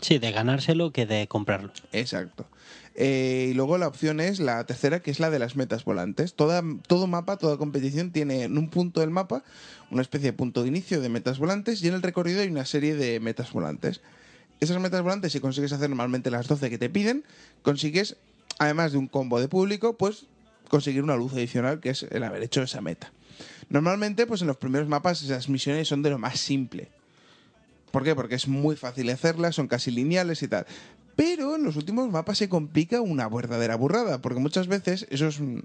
[0.00, 1.72] Sí, de ganárselo que de comprarlo.
[1.92, 2.46] Exacto.
[2.94, 6.34] Eh, y luego la opción es la tercera, que es la de las metas volantes.
[6.34, 9.42] Toda, todo mapa, toda competición tiene en un punto del mapa
[9.90, 12.66] una especie de punto de inicio de metas volantes y en el recorrido hay una
[12.66, 14.00] serie de metas volantes.
[14.60, 17.24] Esas metas volantes, si consigues hacer normalmente las 12 que te piden,
[17.62, 18.16] consigues,
[18.58, 20.26] además de un combo de público, pues
[20.68, 23.12] conseguir una luz adicional, que es el haber hecho esa meta.
[23.68, 26.88] Normalmente, pues en los primeros mapas esas misiones son de lo más simple.
[27.90, 28.14] ¿Por qué?
[28.14, 30.66] Porque es muy fácil hacerlas, son casi lineales y tal.
[31.16, 35.38] Pero en los últimos mapas se complica una verdadera burrada, porque muchas veces eso es
[35.38, 35.64] un-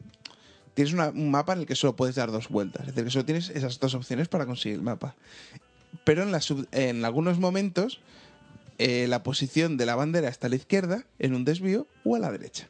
[0.75, 3.09] tienes una- un mapa en el que solo puedes dar dos vueltas, es decir, que
[3.11, 5.15] solo tienes esas dos opciones para conseguir el mapa.
[6.03, 7.99] Pero en, la sub- en algunos momentos
[8.77, 12.19] eh, la posición de la bandera está a la izquierda, en un desvío, o a
[12.19, 12.69] la derecha.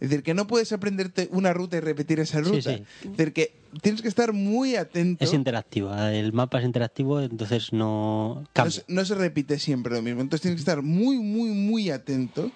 [0.00, 2.76] Es decir, que no puedes aprenderte una ruta y repetir esa Sí, ruta.
[2.76, 2.82] sí.
[3.04, 3.52] Es decir, que
[3.82, 5.24] tienes que estar muy atento.
[5.24, 5.94] Es interactivo.
[5.94, 8.70] El mapa es interactivo, entonces no No cambia.
[8.72, 10.20] se, no se repite siempre lo mismo.
[10.22, 12.50] Entonces tienes que estar muy, muy, muy atento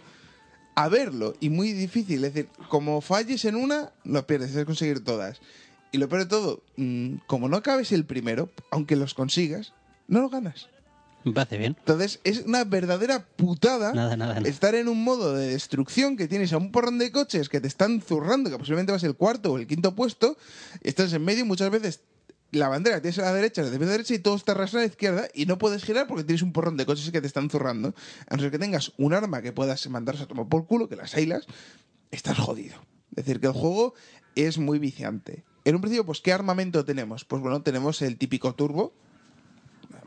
[0.75, 1.35] a verlo.
[1.41, 2.25] Y muy difícil.
[2.25, 4.55] Es decir, como falles en una, lo pierdes.
[4.55, 5.41] Es conseguir todas.
[5.93, 9.75] Y lo peor de todo, mm, como no acabes el primero, aunque los consigas,
[10.09, 10.70] no lo ganas.
[11.25, 11.77] Me parece bien.
[11.79, 14.49] Entonces es una verdadera putada Nada, nada, nada.
[14.49, 17.68] estar en un modo de destrucción que tienes a un porrón de coches que te
[17.68, 20.37] están zurrando, que posiblemente vas el cuarto o el quinto puesto,
[20.83, 22.01] estás en medio y muchas veces
[22.53, 24.89] la bandera tienes a la derecha, la la derecha y todo está arrasado a la
[24.89, 27.95] izquierda y no puedes girar porque tienes un porrón de coches que te están zurrando.
[28.29, 30.97] A no ser que tengas un arma que puedas mandarse a tomar por culo, que
[30.97, 31.47] las ailas,
[32.11, 32.77] estás jodido.
[33.11, 33.95] Es decir, que el juego
[34.35, 35.45] es muy viciante.
[35.64, 37.25] En un principio, pues, ¿qué armamento tenemos?
[37.25, 38.95] Pues bueno, tenemos el típico turbo,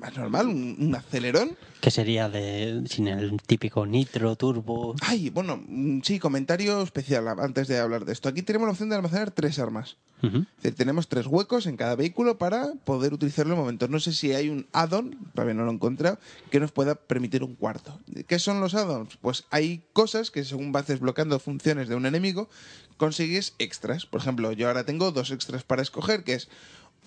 [0.04, 1.56] más normal, un, un acelerón.
[1.80, 4.95] Que sería de sin el típico nitro, turbo.
[5.01, 8.28] Ay, bueno, mm, sí, comentario especial antes de hablar de esto.
[8.28, 9.97] Aquí tenemos la opción de almacenar tres armas.
[10.24, 10.32] Es
[10.64, 13.89] decir, tenemos tres huecos en cada vehículo para poder utilizarlo en momentos.
[13.89, 16.18] No sé si hay un add-on, todavía no lo he encontrado,
[16.49, 17.99] que nos pueda permitir un cuarto.
[18.26, 19.18] ¿Qué son los add-ons?
[19.18, 22.47] Pues hay cosas que según vas desbloqueando funciones de un enemigo,
[22.95, 24.06] consigues extras.
[24.06, 26.47] Por ejemplo, yo ahora tengo dos extras para escoger, que es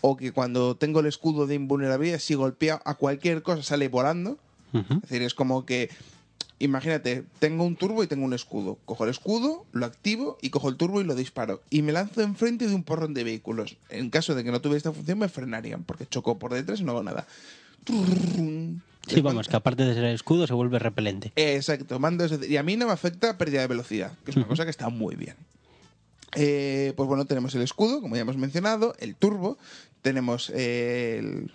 [0.01, 4.39] o que cuando tengo el escudo de invulnerabilidad, si golpeo a cualquier cosa sale volando.
[4.73, 4.95] Ujú.
[4.95, 5.91] Es decir, es como que,
[6.59, 8.79] imagínate, tengo un turbo y tengo un escudo.
[8.85, 11.63] Cojo el escudo, lo activo y cojo el turbo y lo disparo.
[11.71, 13.77] Y me lanzo enfrente de un porrón de vehículos.
[13.89, 16.85] En caso de que no tuviera esta función, me frenarían, porque choco por detrás y
[16.85, 17.27] no hago nada.
[19.07, 21.33] Sí, vamos, que aparte de ser el escudo se vuelve repelente.
[21.37, 24.65] Exacto, mando y a mí no me afecta pérdida de velocidad, que es una cosa
[24.65, 25.37] que está muy bien.
[26.39, 29.57] Eh, pues bueno, tenemos el escudo, como ya hemos mencionado, el turbo,
[30.03, 31.51] tenemos eh, el,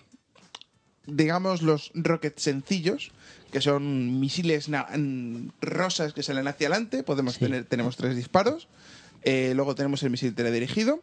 [1.05, 3.11] digamos los rockets sencillos,
[3.51, 7.41] que son misiles mm, rosas que salen hacia adelante, podemos Sí.
[7.45, 8.67] tener, tenemos tres disparos,
[9.23, 10.99] Eh, luego tenemos el misil teledirigido,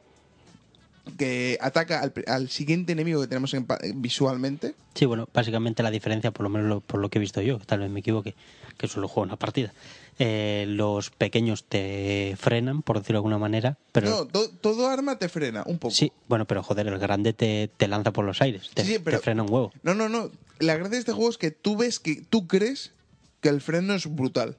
[1.16, 3.64] que ataca al, al siguiente enemigo que tenemos en
[3.94, 7.40] visualmente, Sí, bueno, básicamente la diferencia, por lo menos lo- por lo que he visto
[7.42, 8.34] yo, tal vez me equivoque,
[8.78, 9.72] que solo juego una partida.
[10.20, 15.16] eh, los pequeños te frenan, por decirlo de alguna manera, pero no, to- todo arma
[15.18, 15.94] te frena un poco.
[15.94, 18.98] sí, bueno, pero joder, el grande te, te lanza por los aires, te, Sí, sí,
[18.98, 19.72] pero- te frena un huevo.
[19.84, 20.30] No, no, no.
[20.58, 22.90] La gracia de este juego es que tú ves que tú crees
[23.40, 24.56] que el freno es brutal.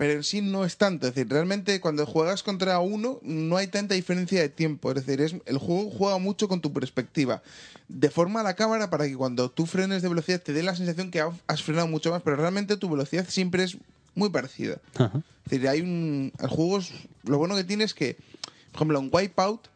[0.00, 1.06] Pero en sí no es tanto.
[1.06, 4.90] Es decir, realmente cuando juegas contra uno no hay tanta diferencia de tiempo.
[4.90, 7.42] Es decir, es, el juego juega mucho con tu perspectiva.
[7.86, 11.20] Deforma la cámara para que cuando tú frenes de velocidad te dé la sensación que
[11.20, 13.76] ha- has frenado mucho más, pero realmente tu velocidad siempre es
[14.14, 14.78] muy parecida.
[14.96, 15.20] Ajá.
[15.44, 16.32] Es decir, hay un.
[16.38, 16.92] El juego es-
[17.24, 18.16] Lo bueno que tiene es que,
[18.72, 19.68] por ejemplo, en Wipeout,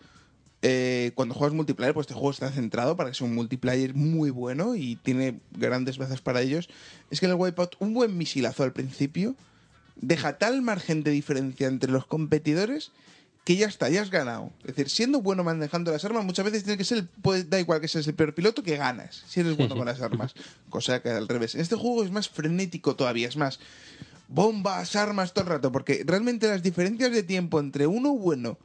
[0.62, 4.31] eh, cuando juegas multiplayer, pues este juego está centrado para que sea un multiplayer muy
[4.31, 6.70] bueno y tiene grandes bazas para ellos.
[7.11, 9.35] Es que en el Wipeout, un buen misilazo al principio
[9.97, 12.90] deja tal margen de diferencia entre los competidores
[13.45, 14.51] que ya está, ya has ganado.
[14.61, 17.61] Es decir, siendo bueno manejando las armas, muchas veces tiene que ser, el- puede- da
[17.61, 20.34] igual que seas el peor piloto, que ganas, si eres bueno con las armas.
[20.70, 21.55] Cosa que al revés.
[21.55, 23.61] En este juego es más frenético todavía, es más
[24.28, 28.59] bombas, armas todo el rato, porque realmente las diferencias de tiempo entre uno bueno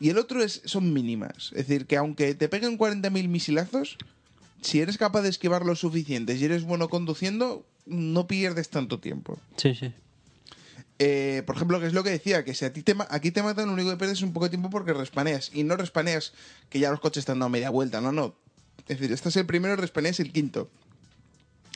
[0.00, 1.52] y el otro es, son mínimas.
[1.54, 3.96] Es decir, que aunque te peguen 40.000 misilazos,
[4.60, 9.38] si eres capaz de esquivar lo suficiente y eres bueno conduciendo, no pierdes tanto tiempo.
[9.56, 9.92] Sí, sí.
[10.98, 13.42] Eh, por ejemplo, que es lo que decía, que si a ti te, aquí te
[13.42, 15.50] matan, lo único que pierdes es un poco de tiempo porque respaneas.
[15.52, 16.32] Y no respaneas
[16.70, 18.34] que ya los coches te han dado media vuelta, no, no.
[18.88, 20.70] Es decir, este es el primero, respaneas el quinto.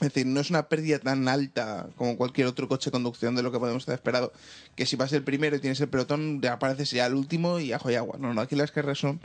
[0.01, 3.43] Es decir, no es una pérdida tan alta como cualquier otro coche de conducción de
[3.43, 4.33] lo que podemos estar esperado.
[4.75, 7.73] Que si vas el primero y tienes el pelotón, te apareces ya el último y
[7.73, 8.17] ajo y agua.
[8.19, 9.21] No, no, aquí las carreras son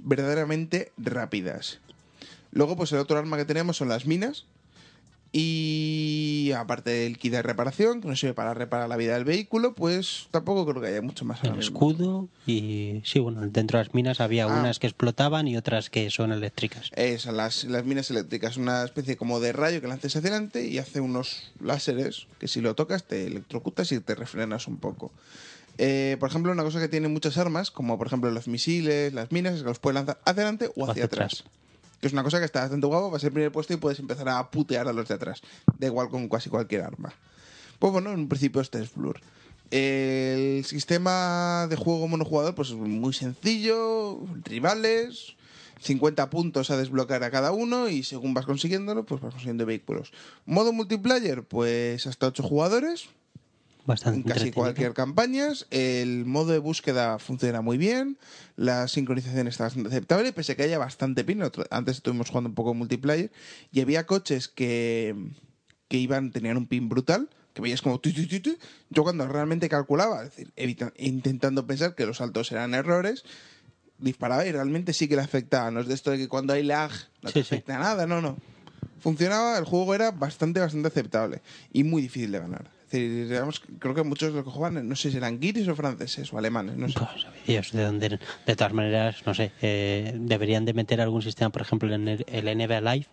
[0.00, 1.78] verdaderamente rápidas.
[2.50, 4.46] Luego, pues el otro arma que tenemos son las minas.
[5.32, 9.74] Y aparte del kit de reparación, que nos sirve para reparar la vida del vehículo,
[9.74, 11.42] pues tampoco creo que haya mucho más.
[11.44, 14.60] El escudo y sí, bueno, dentro de las minas había Ah.
[14.60, 16.90] unas que explotaban y otras que son eléctricas.
[16.96, 20.78] Esas, las, las minas eléctricas, una especie como de rayo que lances hacia adelante y
[20.78, 25.12] hace unos láseres que si lo tocas te electrocutas y te refrenas un poco.
[25.78, 29.30] Eh, por ejemplo, una cosa que tienen muchas armas, como por ejemplo los misiles, las
[29.32, 31.44] minas, es que los puedes lanzar hacia adelante o hacia, atrás.
[32.00, 34.28] Que es una cosa que está bastante guapo, vas al primer puesto y puedes empezar
[34.28, 35.42] a putear a los de atrás.
[35.78, 37.12] Da igual con casi cualquier arma.
[37.78, 39.20] Pues bueno, en principio este es Blur.
[39.70, 45.36] El sistema de juego monojugador pues es muy sencillo, rivales,
[45.80, 50.12] 50 puntos a desbloquear a cada uno y según vas consiguiéndolo, pues vas consiguiendo vehículos.
[50.44, 53.08] Modo multiplayer, pues hasta 8 jugadores,
[53.86, 55.48] Bastante en casi cualquier campaña.
[55.70, 58.18] El modo de búsqueda funciona muy bien.
[58.56, 61.42] La sincronización está bastante aceptable, pese a que haya bastante pin.
[61.42, 63.30] Otro- Antes estuvimos jugando un poco multiplayer
[63.72, 65.14] y había coches que,
[65.88, 67.28] que iban, tenían un pin brutal.
[67.54, 68.56] Que veías como tu, tu, tu, tu.
[68.90, 73.24] Yo cuando realmente calculaba, es decir, evita- intentando pensar que los saltos eran errores,
[73.98, 75.70] disparaba y realmente sí que le afectaba.
[75.72, 77.54] No es de esto de que cuando hay lag no te Sí, sí.
[77.56, 78.38] afecta nada, no, no.
[79.00, 81.40] Funcionaba, el juego era bastante, bastante aceptable
[81.72, 82.70] y muy difícil de ganar.
[82.90, 85.76] Decir, digamos, creo que muchos de los que juegan, no sé si eran guiris o
[85.76, 86.98] franceses o alemanes, no sé.
[86.98, 91.50] Pues, Dios, de, dónde- de todas maneras, no sé, eh, deberían de meter algún sistema,
[91.50, 93.06] por ejemplo, en el, el NBA Live,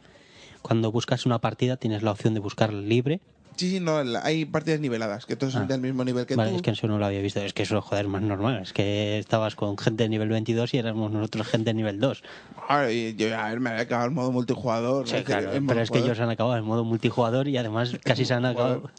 [0.63, 3.19] cuando buscas una partida tienes la opción de buscar libre.
[3.55, 5.65] Sí, sí, no, hay partidas niveladas, que todos son Ah.
[5.67, 6.55] del mismo nivel que vale, tú.
[6.57, 7.39] es que eso no lo había visto.
[7.41, 8.61] Es que eso, joder, es más normal.
[8.61, 12.21] Es que estabas con gente de nivel 22 y éramos nosotros gente de nivel 2.
[12.69, 15.07] Ah, y yo, a ver, me había acabado el modo multijugador.
[15.07, 18.25] Sí, claro, El pero es que ellos han acabado en modo multijugador y además casi
[18.25, 18.91] se han acabado.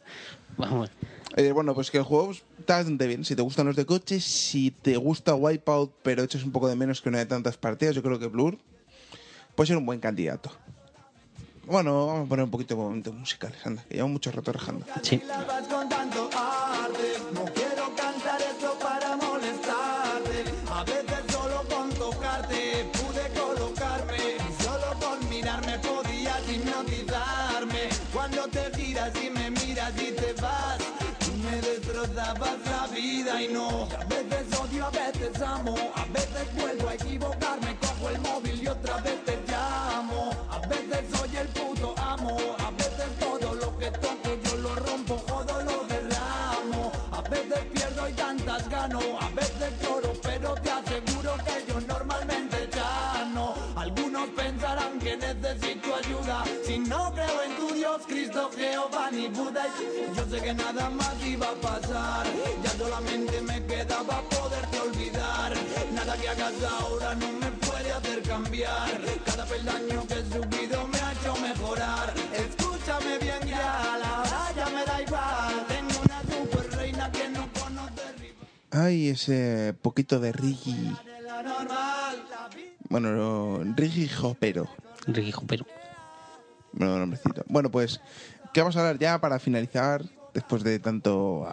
[0.58, 0.90] Vamos.
[1.36, 3.24] Eh, bueno, pues que el juego está bastante bien.
[3.24, 6.74] Si te gustan los de coches, si te gusta Wipeout, pero echas un poco de
[6.74, 8.58] menos que una de tantas partidas, yo creo que Blur
[9.54, 10.50] puede ser un buen candidato.
[11.64, 14.86] Bueno, vamos a poner un poquito de momentos musicales, anda, que llevo mucho rato rajando.
[15.02, 15.20] Sí.
[33.38, 38.66] A veces odio, a veces amo, a veces vuelvo a equivocarme, cojo el móvil y
[38.66, 40.30] otra vez te llamo.
[40.50, 45.18] A veces soy el puto amo, a veces todo lo que toco yo lo rompo,
[45.28, 46.90] jodo lo derramo.
[47.12, 50.12] A veces pierdo y tantas gano, a veces lloro,
[55.08, 59.64] que necesito ayuda, si no creo en tu Dios, Cristo, Jehová ni Buda.
[60.14, 62.26] Yo sé que nada más iba a pasar,
[62.62, 65.52] ya solamente me quedaba poderte olvidar.
[65.94, 69.00] Nada que hagas ahora no me puede hacer cambiar.
[69.24, 72.12] Cada peldaño que he subido me ha hecho mejorar.
[72.34, 75.66] Escúchame bien ya, ahora ya me da igual.
[75.68, 78.34] Tengo una super reina que no conoce.
[78.70, 80.92] Ay, ese poquito de Rigi.
[82.88, 84.68] Bueno, no, Rigi Jopero.
[85.06, 85.66] Ricky Jupero.
[86.72, 87.44] Bueno, nombrecito.
[87.48, 88.00] Bueno, pues,
[88.52, 90.02] ¿qué vamos a hablar ya para finalizar?
[90.34, 91.48] Después de tanto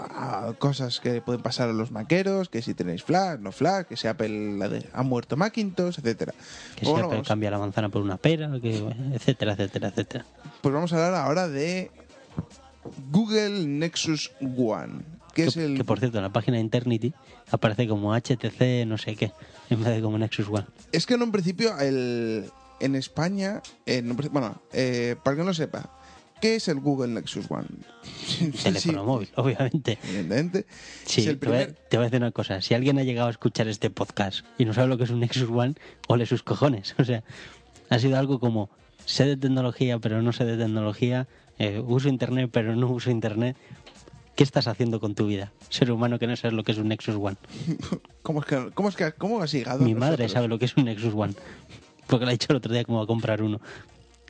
[0.60, 4.08] cosas que pueden pasar a los maqueros, que si tenéis flash, no flash, que si
[4.08, 6.34] Apple la de- ha muerto Macintosh, etcétera.
[6.34, 8.78] Que Pues se bueno, vamos, cambia la manzana por una pera, que,
[9.14, 10.26] etcétera, etcétera, etcétera.
[10.62, 11.90] pues vamos a hablar ahora de
[13.12, 15.02] Google Nexus One,
[15.36, 17.14] que Que, es el que, por cierto, en la página de Internity
[17.52, 19.32] aparece como HTC no sé qué,
[19.70, 20.66] en vez de como Nexus One.
[20.92, 22.46] Es que en un principio, el,
[22.80, 25.92] en España, en bueno, eh, para que no lo sepa,
[26.42, 27.68] ¿qué es el Google Nexus One?
[28.64, 30.00] Teléfono Sí, móvil, obviamente.
[30.04, 30.66] Evidentemente.
[31.06, 31.80] Sí, es el te, voy a, primer...
[31.90, 32.62] te voy a decir una cosa.
[32.62, 35.20] Si alguien ha llegado a escuchar este podcast y no sabe lo que es un
[35.20, 35.76] Nexus One,
[36.08, 36.96] ole sus cojones.
[36.98, 37.24] O sea,
[37.90, 38.70] ha sido algo como
[39.06, 41.28] sé de tecnología, pero no sé de tecnología,
[41.60, 43.56] eh, uso Internet, pero no uso Internet.
[44.36, 45.54] ¿Qué estás haciendo con tu vida?
[45.70, 47.38] Ser humano que no sabes lo que es un Nexus One.
[48.22, 49.80] ¿Cómo es que, cómo es que, cómo has llegado?
[49.80, 51.34] Mi madre sabe lo que es un Nexus One.
[52.08, 53.62] Porque le ha dicho el otro día que me va a comprar uno.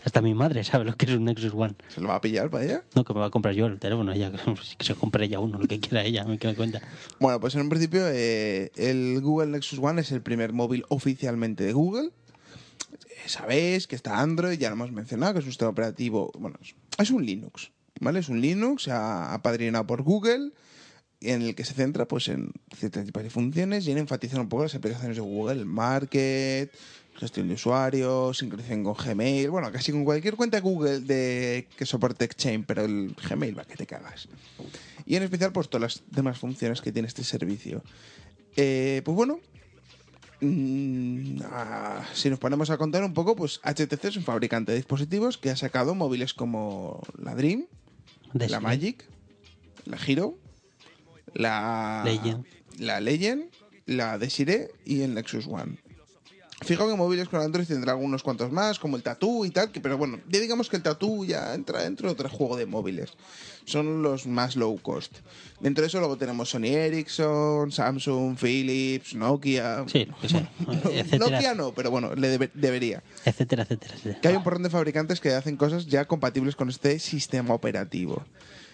[0.04, 1.74] Hasta mi madre sabe lo que es un Nexus One.
[1.88, 2.84] ¿Se lo va a pillar para ella?
[2.94, 4.12] No, que me va a comprar yo el teléfono.
[4.12, 4.32] Ella,
[4.78, 6.82] que se compre ella uno, lo que quiera ella, me cuenta.
[7.20, 11.64] Bueno, pues en un principio eh, el Google Nexus One es el primer móvil oficialmente
[11.64, 12.12] de Google.
[13.10, 16.60] Eh, Sabéis que está Android, ya lo hemos mencionado, que es un sistema operativo, bueno,
[17.00, 18.20] es un Linux, ¿vale?
[18.20, 20.52] Es un Linux apadrinado por Google,
[21.22, 24.50] en el que se centra pues en ciertos tipos de funciones y en enfatizar un
[24.50, 26.72] poco las aplicaciones de Google, Market,
[27.16, 32.26] gestión de usuarios, sincronización con Gmail, bueno, casi con cualquier cuenta Google de que soporte
[32.26, 34.28] Exchange, pero el Gmail va que te cagas.
[35.06, 37.84] Y en especial, pues todas las demás funciones que tiene este servicio.
[38.58, 39.40] Eh, pues bueno,
[40.42, 41.40] mm,
[42.14, 45.52] si nos ponemos a contar un poco, pues HTC es un fabricante de dispositivos que
[45.52, 47.68] ha sacado móviles como la Dream,
[48.36, 48.60] De la.
[48.60, 49.06] Magic,
[49.86, 50.38] la Hero,
[51.34, 52.46] la Legend.
[52.80, 53.46] la Legend,
[53.86, 55.78] la Desiree y el Nexus One.
[56.62, 59.82] Fijo que móviles con Android tendrá algunos cuantos más, como el Tattoo y tal, que,
[59.82, 63.12] pero bueno, ya digamos que el Tattoo ya entra dentro de otro juego de móviles.
[63.66, 65.18] Son los más low cost.
[65.60, 69.84] Dentro de eso luego tenemos Sony Ericsson, Samsung, Philips, Nokia.
[69.88, 70.08] Sí.
[70.60, 73.04] Bueno, etcétera, Nokia no, pero bueno, le debe- debería.
[73.26, 74.22] etcétera, etcétera, etcétera.
[74.22, 78.24] Que hay un porrón de fabricantes que hacen cosas ya compatibles con este sistema operativo.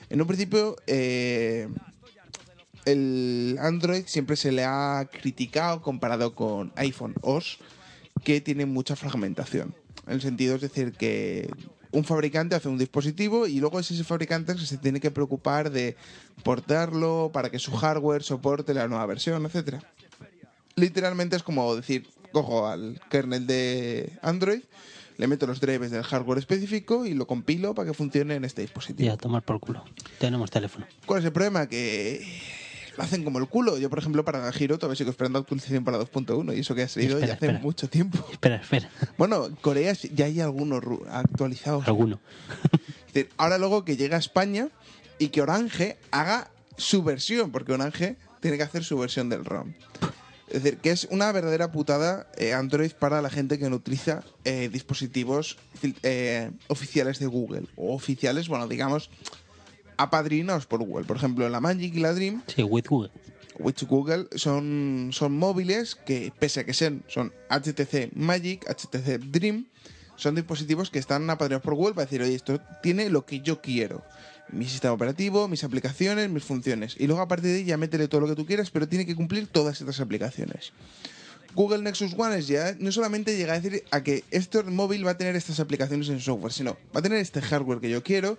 [0.10, 1.68] En un principio, eh,
[2.86, 7.60] el Android siempre se le ha criticado comparado con iPhone OS,
[8.24, 9.76] que tiene mucha fragmentación.
[10.08, 11.50] En el sentido, es decir, que
[11.92, 15.72] un fabricante hace un dispositivo y luego es ese fabricante que se tiene que preocupar
[15.72, 15.96] de
[16.44, 19.84] portarlo para que su hardware soporte la nueva versión, etcétera.
[20.76, 24.62] Literalmente es como decir, cojo al kernel de Android,
[25.18, 28.62] le meto los drivers del hardware específico y lo compilo para que funcione en este
[28.62, 29.08] dispositivo.
[29.08, 29.84] Y a tomar por culo.
[30.18, 30.88] Tenemos teléfono.
[31.06, 31.68] ¿Cuál es el problema?
[31.68, 32.26] Que
[33.02, 33.78] lo hacen como el culo.
[33.78, 36.88] Yo, por ejemplo, para Giro todavía sigo esperando actualización para 2.1 y eso que ha
[36.88, 37.60] salido Espera, ya hace espera.
[37.60, 38.26] mucho tiempo.
[38.32, 38.90] Espera, espera.
[39.18, 41.88] Bueno, Corea ya hay algunos actualizados.
[41.88, 42.20] Alguno.
[43.08, 44.70] Es decir, ahora luego que llega a España
[45.20, 49.74] y que Orange haga su versión, porque Orange tiene que hacer su versión del ROM.
[50.48, 54.24] Es decir, que es una verdadera putada eh, Android para la gente que no utiliza
[54.44, 55.58] eh, dispositivos
[56.04, 57.68] eh, oficiales de Google.
[57.78, 59.10] O oficiales, bueno, digamos,
[60.02, 61.06] apadrinados por Google.
[61.06, 63.12] Por ejemplo, la Magic y la Dream Sí, with Google.
[63.60, 69.68] Which Google son, son móviles que, pese a que sean, son HTC Magic, HTC Dream,
[70.16, 73.62] son dispositivos que están apadrinados por Google para decir, oye, esto tiene lo que yo
[73.62, 74.04] quiero.
[74.52, 76.96] Mi sistema operativo, mis aplicaciones, mis funciones.
[76.98, 79.06] Y luego a partir de ahí ya métele todo lo que tú quieras, pero tiene
[79.06, 80.74] que cumplir todas estas aplicaciones.
[81.54, 85.12] Google Nexus One es ya no solamente llega a decir a que este móvil va
[85.12, 88.38] a tener estas aplicaciones en software, sino va a tener este hardware que yo quiero,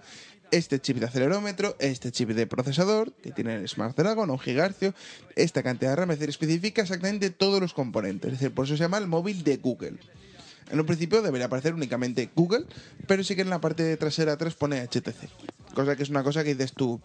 [0.53, 4.94] este chip de acelerómetro, este chip de procesador, que tiene el Smart Dragon, un gigahercio,
[5.34, 8.34] esta cantidad de RAM, es decir, especifica exactamente todos los componentes.
[8.34, 9.94] Es decir, por eso se llama el móvil de Google.
[10.70, 12.66] En un principio debería aparecer únicamente Google,
[13.07, 15.28] pero sí que en la parte trasera atrás pone HTC.
[15.74, 17.00] Cosa que es una cosa que dices tú,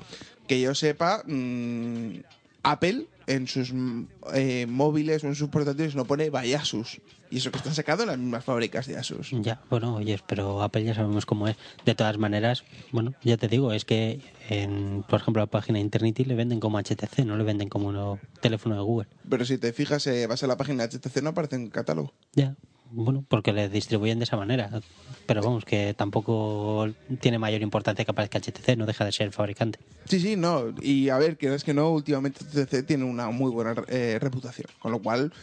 [0.47, 2.19] que yo sepa, mm,
[2.63, 6.99] Apple en sus mm, eh, móviles o en sus portátiles no pone by Asus.
[7.29, 9.31] Y eso que están sacado en las mismas fábricas de Asus.
[9.31, 11.57] Ya, bueno, oye, pero Apple ya sabemos cómo es.
[11.85, 15.81] De todas maneras, bueno, ya te digo, es que, en, por ejemplo, la página de
[15.81, 19.07] Internet le venden como HTC, no le venden como un teléfono de Google.
[19.29, 22.13] Pero si te fijas, eh, vas a la página de HTC, no aparece en catálogo.
[22.33, 22.55] Ya,
[22.91, 24.69] bueno, porque le distribuyen de esa manera.
[25.25, 29.79] Pero vamos, que tampoco tiene mayor importancia que aparezca HTC, no deja de ser fabricante.
[30.05, 30.73] Sí, sí, no.
[30.81, 34.67] Y a ver, que es que no, últimamente HTC tiene una muy buena eh, reputación.
[34.79, 35.33] Con lo cual,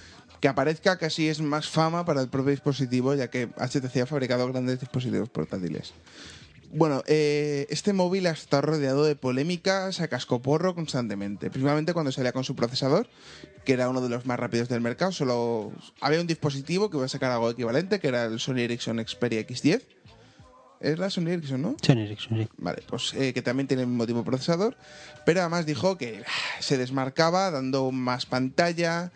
[0.41, 4.47] que aparezca casi es más fama para el propio dispositivo, ya que HTC ha fabricado
[4.51, 5.93] grandes dispositivos portátiles.
[6.77, 11.49] Bueno, eh, este móvil ha estado rodeado de polémicas a cascoporro constantemente.
[11.49, 13.09] Principalmente cuando salía con su procesador,
[13.65, 15.13] que era uno de los más rápidos del mercado.
[15.13, 18.99] Solo había un dispositivo que iba a sacar algo equivalente, que era el Sony Ericsson
[18.99, 19.83] Xperia X10.
[20.81, 21.77] Es la Sony Ericsson, ¿no?
[21.81, 22.49] Sony Ericsson, sí.
[22.57, 24.77] Vale, pues eh, que también tiene el mismo tipo de procesador,
[25.25, 29.13] pero además dijo que ah, se desmarcaba dando más pantalla,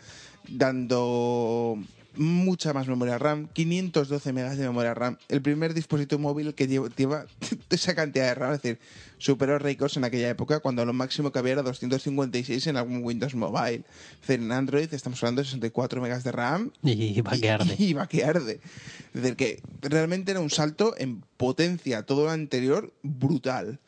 [0.46, 1.76] dando
[2.18, 5.16] mucha más memoria RAM, 512 megas de memoria RAM.
[5.28, 7.26] El primer dispositivo móvil que lleva,
[7.70, 8.78] esa cantidad de RAM, es decir,
[9.18, 13.34] superó récords en aquella época cuando lo máximo que había era 256 en algún Windows
[13.34, 13.84] Mobile.
[14.20, 17.74] Es decir, en Android estamos hablando de 64 megas de RAM Y va que arde.
[17.78, 18.60] y va que arde.
[19.14, 23.78] Es decir, que realmente era un salto en potencia, todo lo anterior, brutal.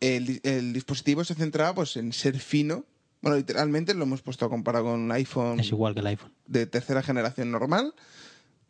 [0.00, 2.84] El, el dispositivo se centraba pues, en ser fino.
[3.22, 6.32] Bueno, literalmente lo hemos puesto a comparar con un iPhone Es igual que el iPhone.
[6.46, 7.94] de tercera generación normal,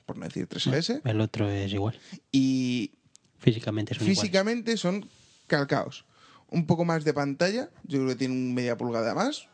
[0.06, 1.98] por no decir 3GS, El otro es igual.
[2.30, 2.92] y
[3.38, 4.20] Físicamente son iguales.
[4.20, 5.08] físicamente son
[5.46, 6.04] calcaos.
[6.50, 9.48] Un poco más de pantalla, yo creo que tiene un media pulgada más.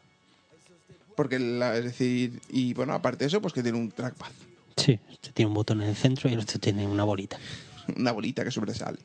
[1.17, 4.29] Porque, la- es decir, y bueno, aparte de eso, pues que tiene un trackpad,
[4.77, 7.39] Sí, este tiene un botón en el centro y el otro tiene una bolita.
[7.97, 8.99] una bolita que sobresale.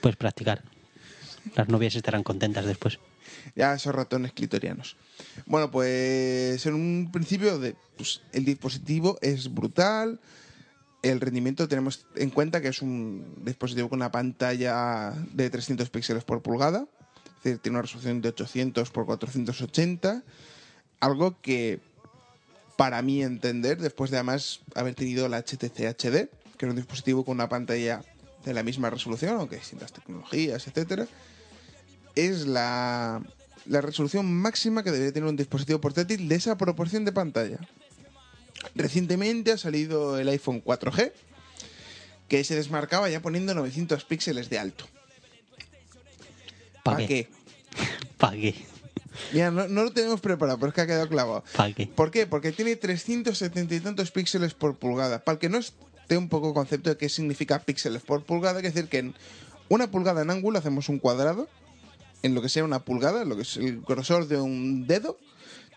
[0.00, 0.62] Puedes practicar.
[1.54, 2.98] Las novias estarán contentas después.
[3.54, 4.96] Ya esos ratones clitorianos.
[5.46, 10.20] Bueno, pues en un principio de, pues, el dispositivo es brutal.
[11.02, 16.24] El rendimiento tenemos en cuenta que es un dispositivo con una pantalla de 300 píxeles
[16.24, 16.86] por pulgada.
[17.38, 20.22] Es decir, tiene una resolución de 800 por 480.
[21.00, 21.80] Algo que,
[22.76, 27.24] para mí entender, después de además haber tenido la HTC HD, que era un dispositivo
[27.24, 28.02] con una pantalla
[28.44, 31.06] de la misma resolución, aunque distintas tecnologías, etcétera,
[32.14, 33.22] es la,
[33.66, 37.58] la resolución máxima que debería tener un dispositivo portátil de esa proporción de pantalla.
[38.74, 41.12] Recientemente ha salido el iPhone 4G,
[42.28, 44.86] que se desmarcaba ya poniendo 900 píxeles de alto.
[46.82, 47.28] ¿Para ¿Para qué?
[48.16, 48.54] ¿Para qué?
[49.32, 51.44] Mira, no, no lo tenemos preparado, pero es que ha quedado clavado.
[51.56, 51.86] ¿Para qué?
[51.86, 52.26] ¿Por qué?
[52.26, 55.22] Porque tiene 370 y tantos píxeles por pulgada.
[55.24, 58.70] Para el que no esté un poco concepto de qué significa píxeles por pulgada, que
[58.70, 59.14] decir que en
[59.68, 61.48] una pulgada en ángulo hacemos un cuadrado,
[62.22, 65.18] en lo que sea una pulgada, lo que es el grosor de un dedo,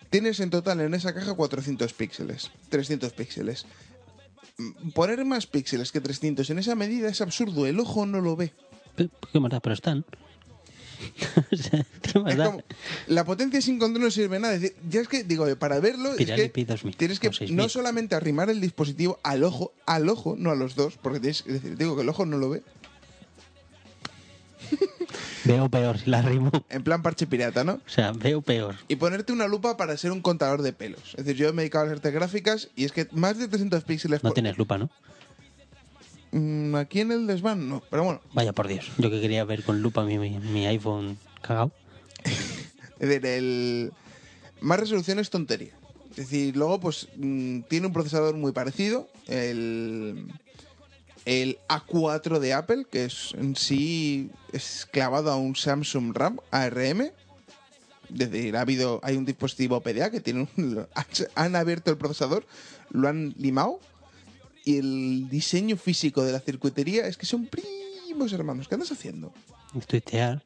[0.09, 3.65] tienes en total en esa caja 400 píxeles, 300 píxeles.
[4.57, 8.35] Mm, Poner más píxeles que 300 en esa medida es absurdo, el ojo no lo
[8.35, 8.53] ve.
[9.31, 9.59] ¿Qué más da?
[9.59, 10.05] Pero están.
[11.51, 12.45] O sea, ¿Qué más da?
[12.45, 12.63] como-
[13.07, 14.57] la potencia sin control no sirve nada.
[14.89, 17.55] Ya es que, digo, para verlo, es Pirelli que P2000, tienes que o 6000.
[17.57, 21.43] no solamente arrimar el dispositivo al ojo, al ojo, no a los dos, porque tienes,
[21.47, 22.63] es decir, digo que el ojo no lo ve,
[25.45, 26.51] Veo peor si la rimo.
[26.69, 27.73] en plan parche pirata, ¿no?
[27.73, 28.75] O sea, veo peor.
[28.87, 31.15] Y ponerte una lupa para ser un contador de pelos.
[31.17, 33.47] Es decir, yo me he dedicado a las artes gráficas y es que más de
[33.47, 34.33] 300 píxeles No por...
[34.33, 34.89] tienes lupa, ¿no?
[36.31, 38.21] Mm, aquí en el desván no, pero bueno.
[38.33, 38.89] Vaya por Dios.
[38.97, 41.71] Yo que quería ver con lupa mi, mi, mi iPhone cagado.
[42.99, 43.91] Es decir, el...
[44.61, 45.73] Más resolución es tontería.
[46.11, 50.27] Es decir, luego pues mm, tiene un procesador muy parecido, el,
[51.26, 57.01] el A4 de Apple, que es en sí es clavado a un Samsung RAM ARM.
[57.01, 60.88] Es decir, ha habido, hay un dispositivo PDA que tiene un,
[61.36, 62.45] han abierto el procesador,
[62.91, 63.80] lo han limado
[64.65, 68.67] y el diseño físico de la circuitería es que son primos hermanos.
[68.67, 69.34] ¿Qué andas haciendo?
[69.88, 70.43] Tuitear.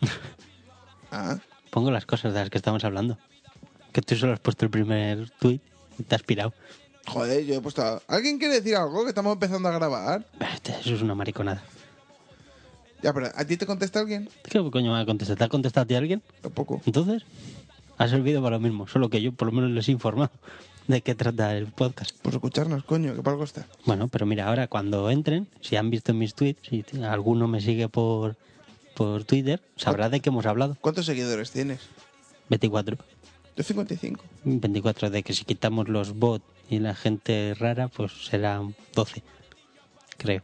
[1.16, 1.38] Ah,
[1.70, 3.18] Pongo las cosas de las que estamos hablando.
[3.92, 5.60] Que tú solo has puesto el primer tweet
[5.96, 6.52] y te has pirado.
[7.06, 8.02] Joder, yo he puesto...
[8.08, 9.02] ¿Alguien quiere decir algo?
[9.02, 10.26] Que estamos empezando a grabar.
[10.54, 11.62] Este, Eso es una mariconada.
[13.02, 14.28] Ya, pero ¿a ti te contesta alguien?
[14.44, 15.36] ¿Qué coño me va a contestar?
[15.36, 16.22] ¿Te ha contestado a ti alguien?
[16.40, 16.80] Tampoco.
[16.86, 17.22] Entonces,
[17.98, 18.88] ha servido para lo mismo.
[18.88, 20.30] Solo que yo por lo menos les he informado
[20.86, 22.16] de qué trata el podcast.
[22.22, 23.66] Pues escucharnos, coño, que para algo está.
[23.84, 27.88] Bueno, pero mira, ahora cuando entren, si han visto mis tweets, si alguno me sigue
[27.88, 28.36] por,
[28.94, 30.76] por Twitter, sabrá de qué hemos hablado.
[30.80, 31.80] ¿Cuántos seguidores tienes?
[32.48, 32.96] 24.
[33.56, 34.24] Yo 55.
[34.44, 38.62] 24 de que si quitamos los bots y la gente rara, pues será
[38.94, 39.22] 12.
[40.16, 40.42] Creo.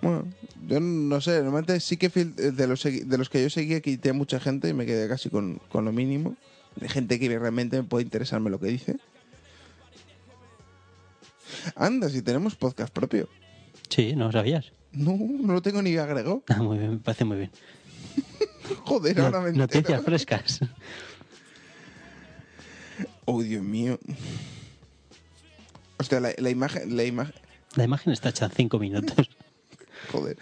[0.00, 0.26] Bueno,
[0.66, 4.38] yo no sé, normalmente sí que de los, de los que yo seguía quité mucha
[4.38, 6.36] gente y me quedé casi con, con lo mínimo.
[6.76, 8.96] De gente que realmente me puede interesarme lo que dice.
[11.74, 13.28] Anda, si tenemos podcast propio.
[13.88, 14.72] Sí, ¿no lo sabías?
[14.92, 16.42] No, no lo tengo ni agregado.
[16.48, 17.50] Ah, muy bien, me parece muy bien.
[18.84, 19.52] Joder, ahora me.
[19.52, 20.60] Noticias frescas.
[23.24, 23.98] Oh, Dios mío.
[25.98, 27.34] Hostia, la, la imagen, la imagen,
[27.76, 29.30] La imagen está hecha en 5 minutos.
[30.12, 30.36] joder.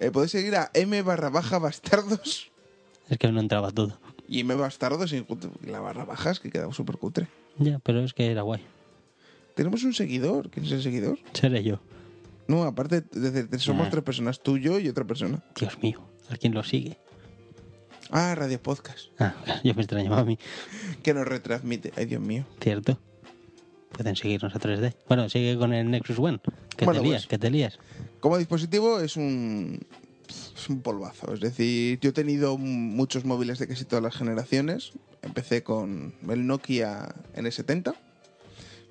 [0.00, 2.50] Eh, Podéis seguir a M barra baja bastardos
[3.10, 3.98] Es que no entraba todo.
[4.28, 7.28] y M bastardos junto- la barra baja es que quedaba súper cutre.
[7.58, 8.62] Ya, pero es que era guay.
[9.54, 10.50] Tenemos un seguidor.
[10.50, 11.18] ¿Quién es el seguidor?
[11.32, 11.78] Seré yo.
[12.48, 13.04] No, aparte,
[13.58, 13.90] somos Ah.
[13.90, 15.42] tres personas, tú, yo y otra persona.
[15.58, 16.00] Dios mío,
[16.30, 16.98] ¿a quién lo sigue?
[18.10, 19.34] Ah, Radio Podcast, Ah,
[19.64, 20.38] yo me extrañaba a mí.
[21.02, 21.92] que nos retransmite.
[21.96, 22.44] Ay, Dios mío.
[22.60, 22.98] ¿Cierto?
[23.96, 24.94] Pueden seguirnos a 3D.
[25.08, 26.40] Bueno, sigue con el Nexus One.
[26.76, 27.28] Que Bueno, te lías, pues.
[27.28, 27.78] que te lías.
[28.20, 29.86] Como dispositivo es un,
[30.28, 31.32] es un polvazo.
[31.32, 34.92] Es decir, yo he tenido muchos móviles de casi todas las generaciones.
[35.22, 37.94] Empecé con el Nokia N70.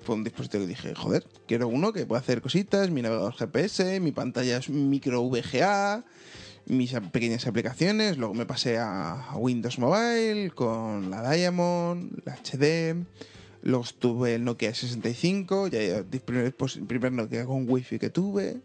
[0.02, 4.00] Fue un dispositivo que dije, joder, quiero uno que pueda hacer cositas, mi navegador GPS,
[4.00, 6.04] mi pantalla es micro VGA,
[6.66, 8.18] mis pequeñas aplicaciones.
[8.18, 13.06] Luego me pasé a Windows Mobile con la Diamond, la HD.
[13.64, 18.10] Luego tuve el Nokia 65, ya el primer, pues, el primer Nokia con Wi-Fi que
[18.10, 18.58] tuve.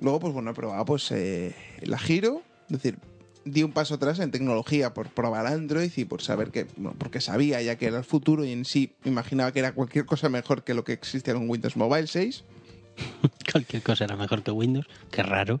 [0.00, 2.42] Luego, pues bueno, he probado pues, eh, la Giro.
[2.70, 2.98] Es decir,
[3.44, 7.20] di un paso atrás en tecnología por probar Android y por saber que, bueno, porque
[7.20, 10.64] sabía ya que era el futuro y en sí imaginaba que era cualquier cosa mejor
[10.64, 12.44] que lo que existía en Windows Mobile 6.
[13.52, 14.86] Cualquier cosa era mejor que Windows.
[15.10, 15.60] Qué raro.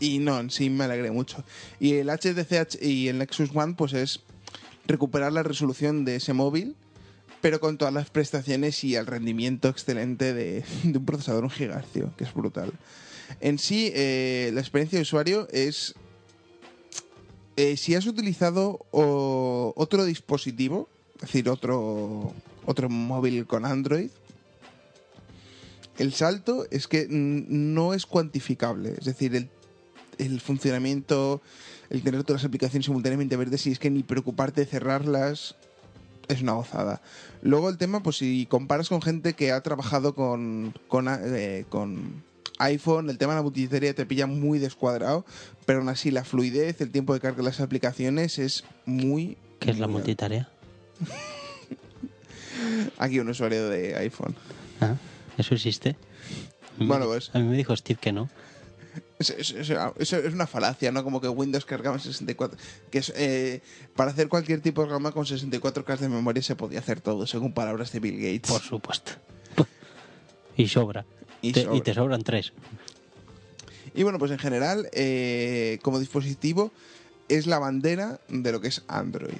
[0.00, 1.44] Y no, en sí me alegré mucho.
[1.78, 4.20] Y el HDC y el Nexus One, pues es
[4.86, 6.74] recuperar la resolución de ese móvil,
[7.42, 12.24] pero con todas las prestaciones y el rendimiento excelente de, un procesador un gigahercio, que
[12.24, 12.72] es brutal.
[13.40, 15.94] En sí, eh, la experiencia de usuario es...
[17.56, 22.32] eh, si has utilizado otro dispositivo, es decir, otro,
[22.64, 24.10] otro móvil con Android,
[25.98, 28.94] el salto es que no es cuantificable.
[28.98, 29.50] Es decir, el,
[30.18, 31.42] el funcionamiento,
[31.90, 35.56] el tener todas las aplicaciones simultáneamente verdes y es que ni preocuparte de cerrarlas
[36.28, 37.00] es una gozada.
[37.42, 42.22] Luego el tema, pues si comparas con gente que ha trabajado con, con, eh, con
[42.58, 45.24] iPhone, el tema de la multitarea te pilla muy descuadrado,
[45.66, 49.36] pero aún así la fluidez, el tiempo de carga de las aplicaciones es muy...
[49.58, 50.48] ¿Qué es la multitarea?
[52.98, 54.34] Aquí un usuario de iPhone.
[54.80, 54.94] Ah,
[55.38, 55.96] ¿Eso existe?
[56.78, 58.28] Bueno, pues- A mí me dijo Steve que no.
[59.18, 61.04] Eso es una falacia, ¿no?
[61.04, 62.58] Como que Windows cargaba en 64.
[62.90, 63.62] Que es, eh,
[63.96, 67.52] para hacer cualquier tipo de programa con 64K de memoria se podía hacer todo, según
[67.52, 68.50] palabras de Bill Gates.
[68.50, 69.12] Por supuesto.
[70.56, 71.06] Y sobra.
[71.40, 71.76] Y Te- sobra.
[71.76, 72.52] y te sobran tres.
[73.94, 76.72] Y bueno, pues en general, eh, como dispositivo,
[77.28, 79.32] es la bandera de lo que es Android.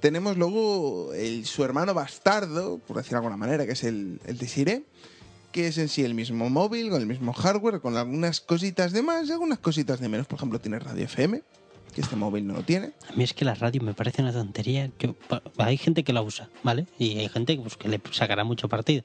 [0.00, 4.38] Tenemos luego el- su hermano bastardo, por decirlo de alguna manera, que es el, el
[5.54, 9.02] que es en sí el mismo móvil, con el mismo hardware, con algunas cositas de
[9.02, 10.26] más y algunas cositas de menos.
[10.26, 11.42] Por ejemplo, tiene radio FM,
[11.94, 12.90] que este móvil no lo tiene.
[13.08, 14.90] A mí es que la radio me parece una tontería.
[14.98, 15.14] Yo-
[15.58, 16.86] hay gente que la usa, ¿vale?
[16.98, 19.04] Y hay gente pues, que le sacará mucho partido.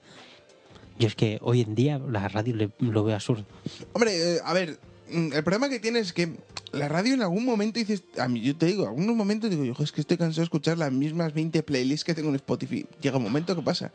[0.97, 3.45] Yo es que hoy en día la radio le- lo veo absurdo.
[3.93, 4.79] Hombre, eh, a ver,
[5.11, 6.35] mm, el problema que tiene es que
[6.71, 9.63] la radio en algún momento dices, a mí yo te digo, en algunos momentos digo,
[9.65, 12.87] yo es que estoy cansado de escuchar las mismas 20 playlists que tengo en Spotify.
[13.01, 13.91] Llega un momento que pasa.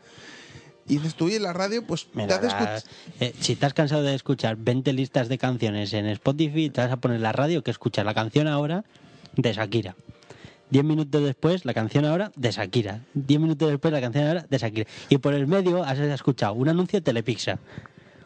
[0.87, 2.85] Y dices tú, y en la radio, pues te Mira, hace la- escuch-
[3.19, 6.97] eh, si estás cansado de escuchar 20 listas de canciones en Spotify, te vas a
[6.97, 8.83] poner la radio que escucha la canción ahora
[9.35, 9.95] de Shakira.
[10.69, 13.01] 10 minutos después, la canción ahora de Shakira.
[13.15, 14.87] 10 minutos después, la canción ahora de Shakira.
[15.09, 17.57] Y por el medio has escuchado un anuncio de Telepizza,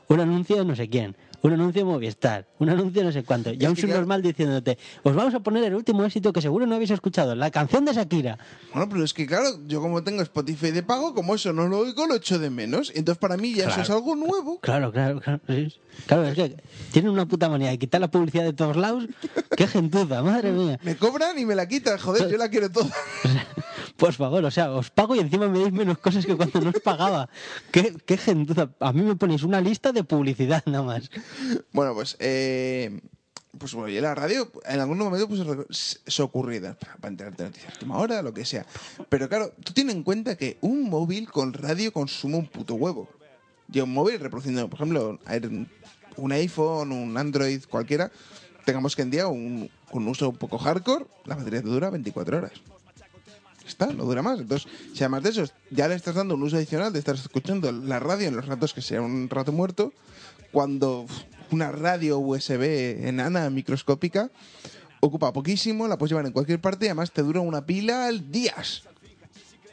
[0.09, 3.63] un anuncio de no sé quién, un anuncio Movistar, un anuncio no sé cuánto, y
[3.65, 6.75] a un claro- subnormal diciéndote, os vamos a poner el último éxito que seguro no
[6.75, 8.37] habéis escuchado, la canción de Shakira.
[8.73, 11.79] Bueno, pero es que claro, yo como tengo Spotify de pago, como eso no lo
[11.79, 12.91] oigo, lo echo de menos.
[12.95, 14.59] Entonces para mí ya eso es algo nuevo.
[14.59, 15.39] Claro, claro, claro.
[15.47, 15.73] sí.
[16.05, 16.55] Claro, es que
[16.91, 19.05] tienen una puta manía de quitar la publicidad de todos lados.
[19.57, 20.79] ¡Qué gentuza, madre mía!
[20.83, 22.89] Me cobran y me la quitan, joder, yo la quiero toda.
[23.99, 26.69] Por favor, o sea, os pago y encima me dais menos cosas que cuando no
[26.69, 27.29] os pagaba.
[27.71, 28.69] ¡Qué, qué gentuza!
[28.79, 31.09] A mí me ponéis una lista de publicidad nada más.
[31.73, 33.01] Bueno, pues, eh,
[33.57, 37.49] pues bueno, y la radio en algún momento pues es- es ocurrida para, enterarte de
[37.49, 38.65] noticias de última hora, lo que sea.
[39.09, 43.09] Pero claro, tú tienes en cuenta que un móvil con radio consume un puto huevo.
[43.71, 45.19] Y un móvil reproduciendo, por ejemplo,
[46.15, 48.11] un iPhone, un Android, cualquiera,
[48.65, 52.37] tengamos que en día un, un uso un poco hardcore, la batería te dura 24
[52.37, 52.51] horas.
[53.69, 54.39] Está, no dura más.
[54.39, 57.71] Entonces, si además de eso ya le estás dando un uso adicional de estar escuchando
[57.71, 59.93] la radio en los ratos que sea un rato muerto,
[60.51, 61.05] cuando
[61.51, 64.31] una radio USB enana microscópica
[64.99, 68.31] ocupa poquísimo, la puedes llevar en cualquier parte y además te dura una pila al
[68.31, 68.83] días,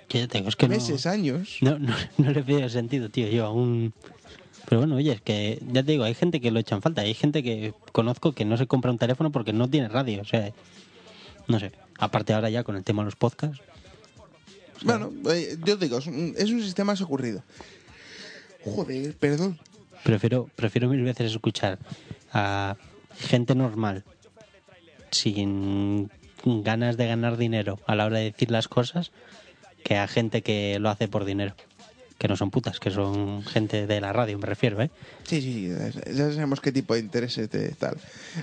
[0.08, 1.58] Que ya tengo, es que no, meses, años.
[1.62, 3.28] no, no, no le veo sentido, tío.
[3.28, 3.92] Yo aún.
[4.68, 7.02] Pero bueno, oye, es que ya te digo, hay gente que lo echan falta.
[7.02, 10.22] Hay gente que conozco que no se compra un teléfono porque no tiene radio.
[10.22, 10.52] O sea,
[11.46, 11.72] no sé.
[11.98, 13.60] Aparte ahora ya con el tema de los podcasts.
[14.82, 17.42] Bueno, eh, yo digo, es un, es un sistema ocurrido.
[18.64, 19.58] Joder, perdón.
[20.02, 21.78] Prefiero, prefiero mil veces escuchar
[22.32, 22.76] a
[23.18, 24.04] gente normal
[25.10, 26.10] sin
[26.44, 29.10] ganas de ganar dinero a la hora de decir las cosas
[29.84, 31.54] que a gente que lo hace por dinero.
[32.18, 34.90] Que no son putas, que son gente de la radio, me refiero, ¿eh?
[35.24, 35.68] Sí, sí,
[36.14, 37.98] ya sabemos qué tipo de intereses de tal.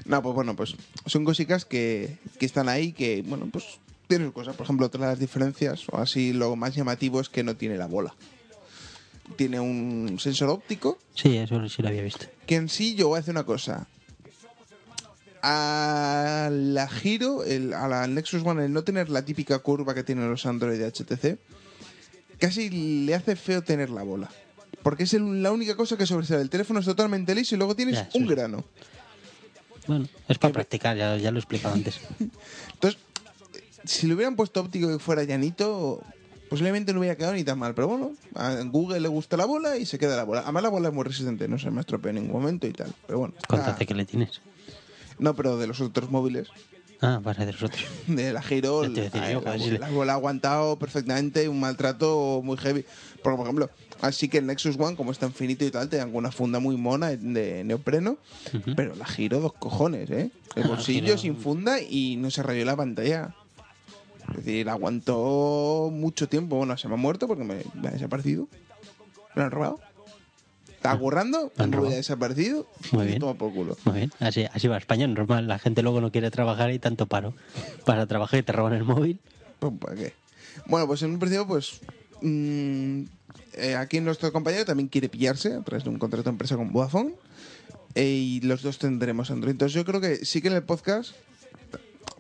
[0.06, 0.76] No, pues bueno, pues
[1.08, 4.56] son cositas que, que están ahí, que, bueno, pues tienen sus cosas.
[4.56, 7.78] Por ejemplo, otra de las diferencias, o así lo más llamativo, es que no tiene
[7.78, 8.14] la bola.
[9.36, 12.26] Tiene un sensor óptico, Sí, eso sí lo había visto.
[12.46, 13.88] que en sí yo voy a hacer una cosa.
[15.42, 20.04] A la Giro, el, a la Nexus One, el no tener la típica curva que
[20.04, 21.38] tienen los Android de HTC,
[22.40, 22.70] casi
[23.06, 24.30] le hace feo tener la bola.
[24.84, 26.42] Porque es el- la única cosa que sobresale.
[26.42, 28.30] El teléfono es totalmente liso y luego tienes Ya, un sí.
[28.30, 28.64] grano.
[29.88, 32.00] Bueno, es para practicar, ya, ya lo he explicado antes.
[32.74, 33.00] Entonces,
[33.86, 36.02] si le hubieran puesto óptico que fuera llanito,
[36.50, 37.74] posiblemente no hubiera quedado ni tan mal.
[37.74, 40.42] Pero bueno, a Google le gusta la bola y se queda la bola.
[40.42, 42.94] Además, la bola es muy resistente, no se me estropea en ningún momento y tal.
[43.08, 44.42] Pero bueno, ¿Cuánto está- hace que le tienes?
[45.20, 46.48] no, pero de los otros móviles.
[47.02, 47.84] Ah, vas a de los otros.
[48.08, 52.86] de la Giro, la, yo, bola ha aguantado perfectamente un maltrato muy heavy.
[53.22, 53.70] Porque, por ejemplo,
[54.02, 56.78] así que el Nexus One, como está infinito y tal, te dan una funda muy
[56.78, 58.18] mona de neopreno,
[58.54, 58.74] Ujú.
[58.76, 60.32] pero la Giro dos cojones, ¿eh?
[60.56, 63.36] El Ah, bolsillo sin funda y no se rayó la pantalla.
[64.30, 66.58] Es decir, aguantó mucho tiempo.
[66.58, 68.48] Bueno, se me ha muerto porque me, me ha desaparecido.
[69.36, 69.80] Me lo han robado.
[70.82, 71.88] ¿Te han me robado?
[71.88, 72.68] había desaparecido.
[72.92, 73.20] Muy y bien.
[73.20, 73.78] Toma por culo.
[73.86, 75.48] Muy bien, así, así va España, normal.
[75.48, 77.34] La gente luego no quiere trabajar y tanto paro.
[77.86, 79.20] Para trabajar y te roban el móvil.
[79.60, 80.14] Pues, ¿para qué?
[80.66, 81.80] Bueno, pues en un principio, pues.
[82.22, 83.04] mm,
[83.54, 86.72] eh, aquí nuestro compañero también quiere pillarse a través de un contrato de empresa con
[86.74, 87.14] Vodafone.
[87.96, 89.52] eh, y los dos tendremos Android.
[89.52, 91.12] Entonces, yo creo que sí que en el podcast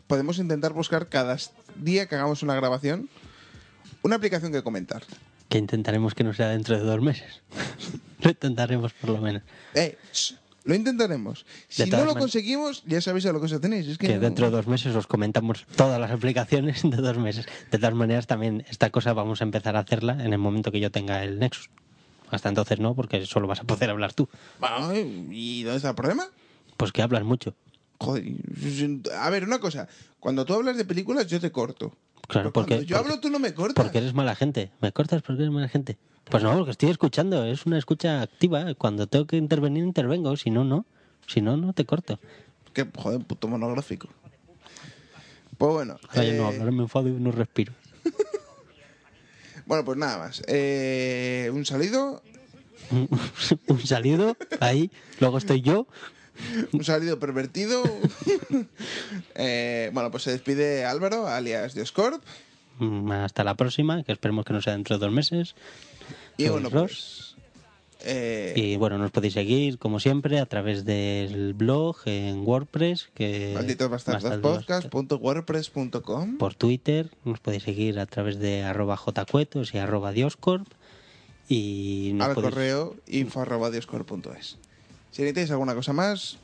[0.08, 1.38] podemos intentar buscar cada
[1.76, 3.10] día que hagamos una grabación
[4.02, 5.04] una aplicación que comentar.
[5.50, 7.42] Que intentaremos que no sea dentro de dos meses.
[8.22, 9.44] lo intentaremos por lo menos.
[9.76, 10.34] Eh, shh,
[10.66, 11.46] lo intentaremos.
[11.70, 13.88] Si no lo man- conseguimos, ya sabéis a lo que os tenéis.
[13.88, 17.18] Es que, Que no- dentro de dos meses os comentamos todas las aplicaciones de dos
[17.18, 17.46] meses.
[17.72, 20.82] De todas maneras, también esta cosa vamos a empezar a hacerla en el momento que
[20.82, 21.70] yo tenga el Nexus.
[22.30, 24.28] Hasta entonces no, porque solo vas a poder hablar tú.
[24.60, 24.92] Bueno,
[25.32, 26.26] ¿Y dónde está el problema?
[26.78, 27.54] Pues que hablas mucho.
[28.00, 28.24] Joder,
[29.18, 29.88] a ver, una cosa.
[30.20, 31.96] Cuando tú hablas de películas, yo te corto.
[32.28, 33.84] Claro, Pero porque, cuando yo porque- hablo, tú no me cortas.
[33.84, 34.72] porque eres mala gente.
[34.82, 35.98] ¿Me cortas porque eres mala gente?
[36.30, 37.46] Pues no, porque estoy escuchando.
[37.46, 38.74] Es una escucha activa.
[38.76, 40.36] Cuando tengo que intervenir, intervengo.
[40.38, 40.86] Si no, no.
[41.28, 42.20] Si no, no te corto.
[42.74, 44.08] Que, joder, puto monográfico.
[45.58, 45.98] Pues bueno.
[46.10, 47.74] Ay, eh, no hablar, me enfado y no respiro.
[49.66, 50.44] Bueno, pues nada más.
[50.48, 52.22] Eh, un saludo.
[53.68, 54.92] Un saludo, ahí.
[55.22, 55.88] Luego estoy yo.
[56.74, 57.84] Un saludo pervertido.
[59.36, 62.24] Eh, bueno, pues se despide Álvaro, alias Dioscorp.
[62.80, 65.56] Mm, Hasta la próxima, que esperemos que no sea dentro de dos meses.
[66.38, 67.36] Y bueno, pues.
[68.02, 73.56] eh, Y bueno, nos podéis seguir, como siempre, a través del blog en WordPress, que
[74.42, 76.38] podcast.wordpress.com.
[76.38, 80.68] por Twitter, nos podéis seguir a través de arroba jcuetos y arroba dioscorp.
[81.50, 84.58] Y nos Al podéis- correo info arroba dioscorp.es.
[85.14, 86.38] Si necesitáis alguna cosa más,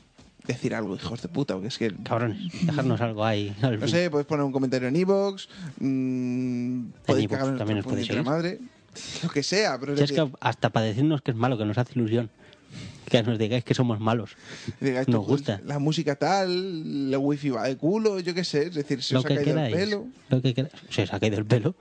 [0.46, 1.92] decir algo, hijos de puta, porque es que.
[2.04, 3.52] Cabrones, dejarnos algo ahí.
[3.60, 5.48] No sé, podéis poner un comentario en Evox.
[5.80, 8.60] mmm, podéis cagar en también nuestra os podéis madre.
[9.22, 11.92] Lo que sea, pero es que hasta para decirnos que es malo, que nos hace
[11.98, 12.30] ilusión.
[13.08, 14.36] Que nos digáis que somos malos.
[14.80, 15.60] Digáis, Nos pues, gusta.
[15.66, 18.68] La música tal, la wifi va de culo, yo qué sé.
[18.68, 19.74] Es decir, se Lo os ha caído queráis.
[19.74, 20.06] el pelo.
[20.28, 20.74] Lo que queráis.
[20.90, 21.74] Se os ha caído el pelo.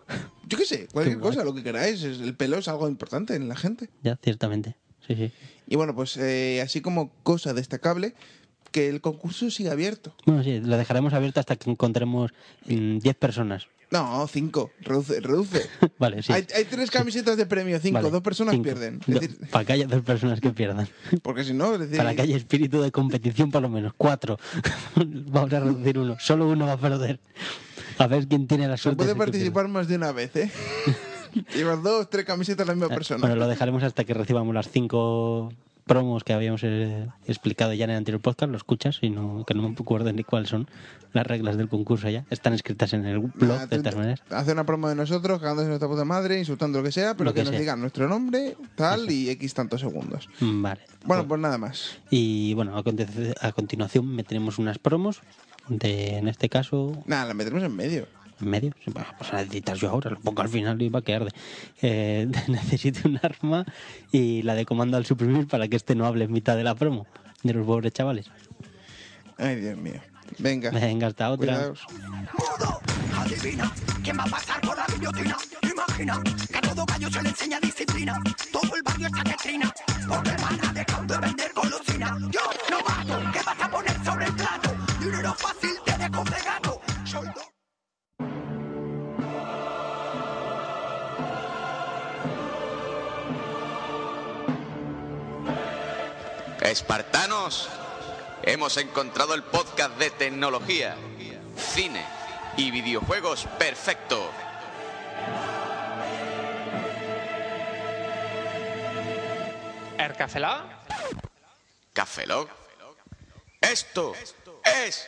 [0.47, 1.29] Yo qué sé, cualquier guay.
[1.29, 2.01] cosa, lo que queráis.
[2.01, 3.89] El pelo es algo importante en la gente.
[4.01, 4.75] Ya, ciertamente.
[5.05, 5.31] Sí, sí.
[5.69, 8.15] Y bueno, pues eh, así como cosa destacable,
[8.71, 10.15] que el concurso sigue abierto.
[10.25, 12.31] Bueno, sí, lo dejaremos abierto hasta que encontremos
[12.65, 13.67] mm, 10 personas.
[13.91, 15.67] No, cinco, reduce, reduce.
[15.99, 16.31] Vale, sí.
[16.31, 18.63] hay, hay tres camisetas de premio, cinco, Vale, dos personas cinco.
[18.63, 18.99] pierden.
[19.07, 20.87] Es decir, para que haya dos personas que pierdan.
[21.23, 23.93] porque si no, es decir, Para que haya espíritu de competición, por lo menos.
[23.97, 24.37] Cuatro.
[24.95, 26.17] Vamos a reducir uno.
[26.19, 27.19] Solo uno va a perder.
[27.97, 28.97] A ver quién tiene la se suerte.
[28.97, 30.51] puede de que participar más de una vez, ¿eh?
[31.55, 32.97] Llevas dos, tres camisetas la misma pierda.
[32.99, 33.19] persona.
[33.21, 35.51] Bueno, lo dejaremos hasta que recibamos las cinco
[35.85, 38.51] promos que habíamos eh, explicado ya en el anterior podcast.
[38.51, 40.69] Lo escuchas y no, que no me acuerdo ni cuáles son
[41.13, 42.25] las reglas del concurso ya.
[42.29, 44.21] Están escritas en el blog, de todas maneras.
[44.29, 47.31] Hace una promo de nosotros, cagándose en nuestra puta madre, insultando lo que sea, pero
[47.31, 50.29] Lo que, que nos digan nuestro nombre, tal y X tantos segundos.
[50.39, 50.81] Mm, Vale.
[51.05, 51.97] Bueno, pues nada más.
[52.11, 55.21] Y bueno, a, a continuación meteremos unas promos.
[55.67, 58.07] De, en este caso, Nada, la metemos en medio.
[58.41, 58.73] En medio.
[58.83, 61.25] Sí, Bueno, pues a necesitar yo ahora, lo pongo al final y va a quedar
[61.25, 61.31] de.
[61.81, 63.65] Eh, necesito un arma
[64.11, 66.75] y la de comando al suprimir para que este no hable en mitad de la
[66.75, 67.07] promo.
[67.43, 68.29] De los pobres chavales.
[69.37, 70.01] Ay, Dios mío.
[70.37, 70.69] Venga.
[70.71, 71.53] Venga, hasta otra.
[71.53, 71.85] Cuidaos.
[73.17, 73.71] Adivina
[74.03, 75.37] quién va a pasar por la guillotina.
[75.63, 76.21] Imagina
[76.51, 78.21] que a todo gallo se le enseña disciplina.
[78.51, 79.73] Todo el barrio está que trina.
[80.07, 82.17] Porque van a dejar de vender golosina.
[82.31, 84.69] Yo no mato, ¿qué vas a poner sobre el plato?
[84.99, 86.81] Dinero fácil te dejo de gato.
[87.05, 87.27] Soy
[96.69, 97.67] Espartanos,
[98.43, 100.95] hemos encontrado el podcast de tecnología,
[101.57, 102.05] cine
[102.57, 104.29] y videojuegos perfecto.
[109.97, 110.61] ¿El Café Lock?
[111.91, 112.49] Café Lock.
[113.61, 114.13] Esto
[114.63, 115.07] es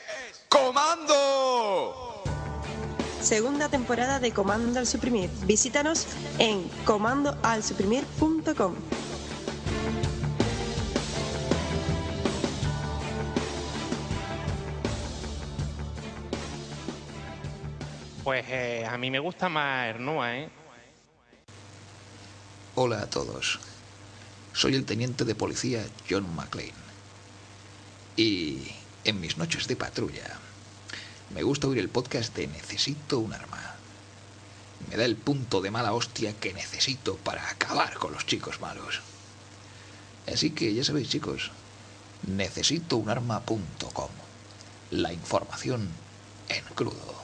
[0.49, 2.23] Comando.
[3.21, 5.29] Segunda temporada de Comando al Suprimir.
[5.45, 6.07] Visítanos
[6.39, 8.73] en comandoalsuprimir.com.
[18.23, 20.49] Pues eh, a mí me gusta más Hernua, ¿eh?
[22.75, 23.59] Hola a todos.
[24.53, 26.73] Soy el teniente de policía John McClane.
[28.15, 28.71] Y
[29.05, 30.37] en mis noches de patrulla
[31.33, 33.75] me gusta oír el podcast de Necesito un arma.
[34.89, 39.01] Me da el punto de mala hostia que necesito para acabar con los chicos malos.
[40.31, 41.51] Así que ya sabéis chicos,
[42.27, 44.09] necesitounarma.com.
[44.91, 45.89] La información
[46.49, 47.20] en crudo.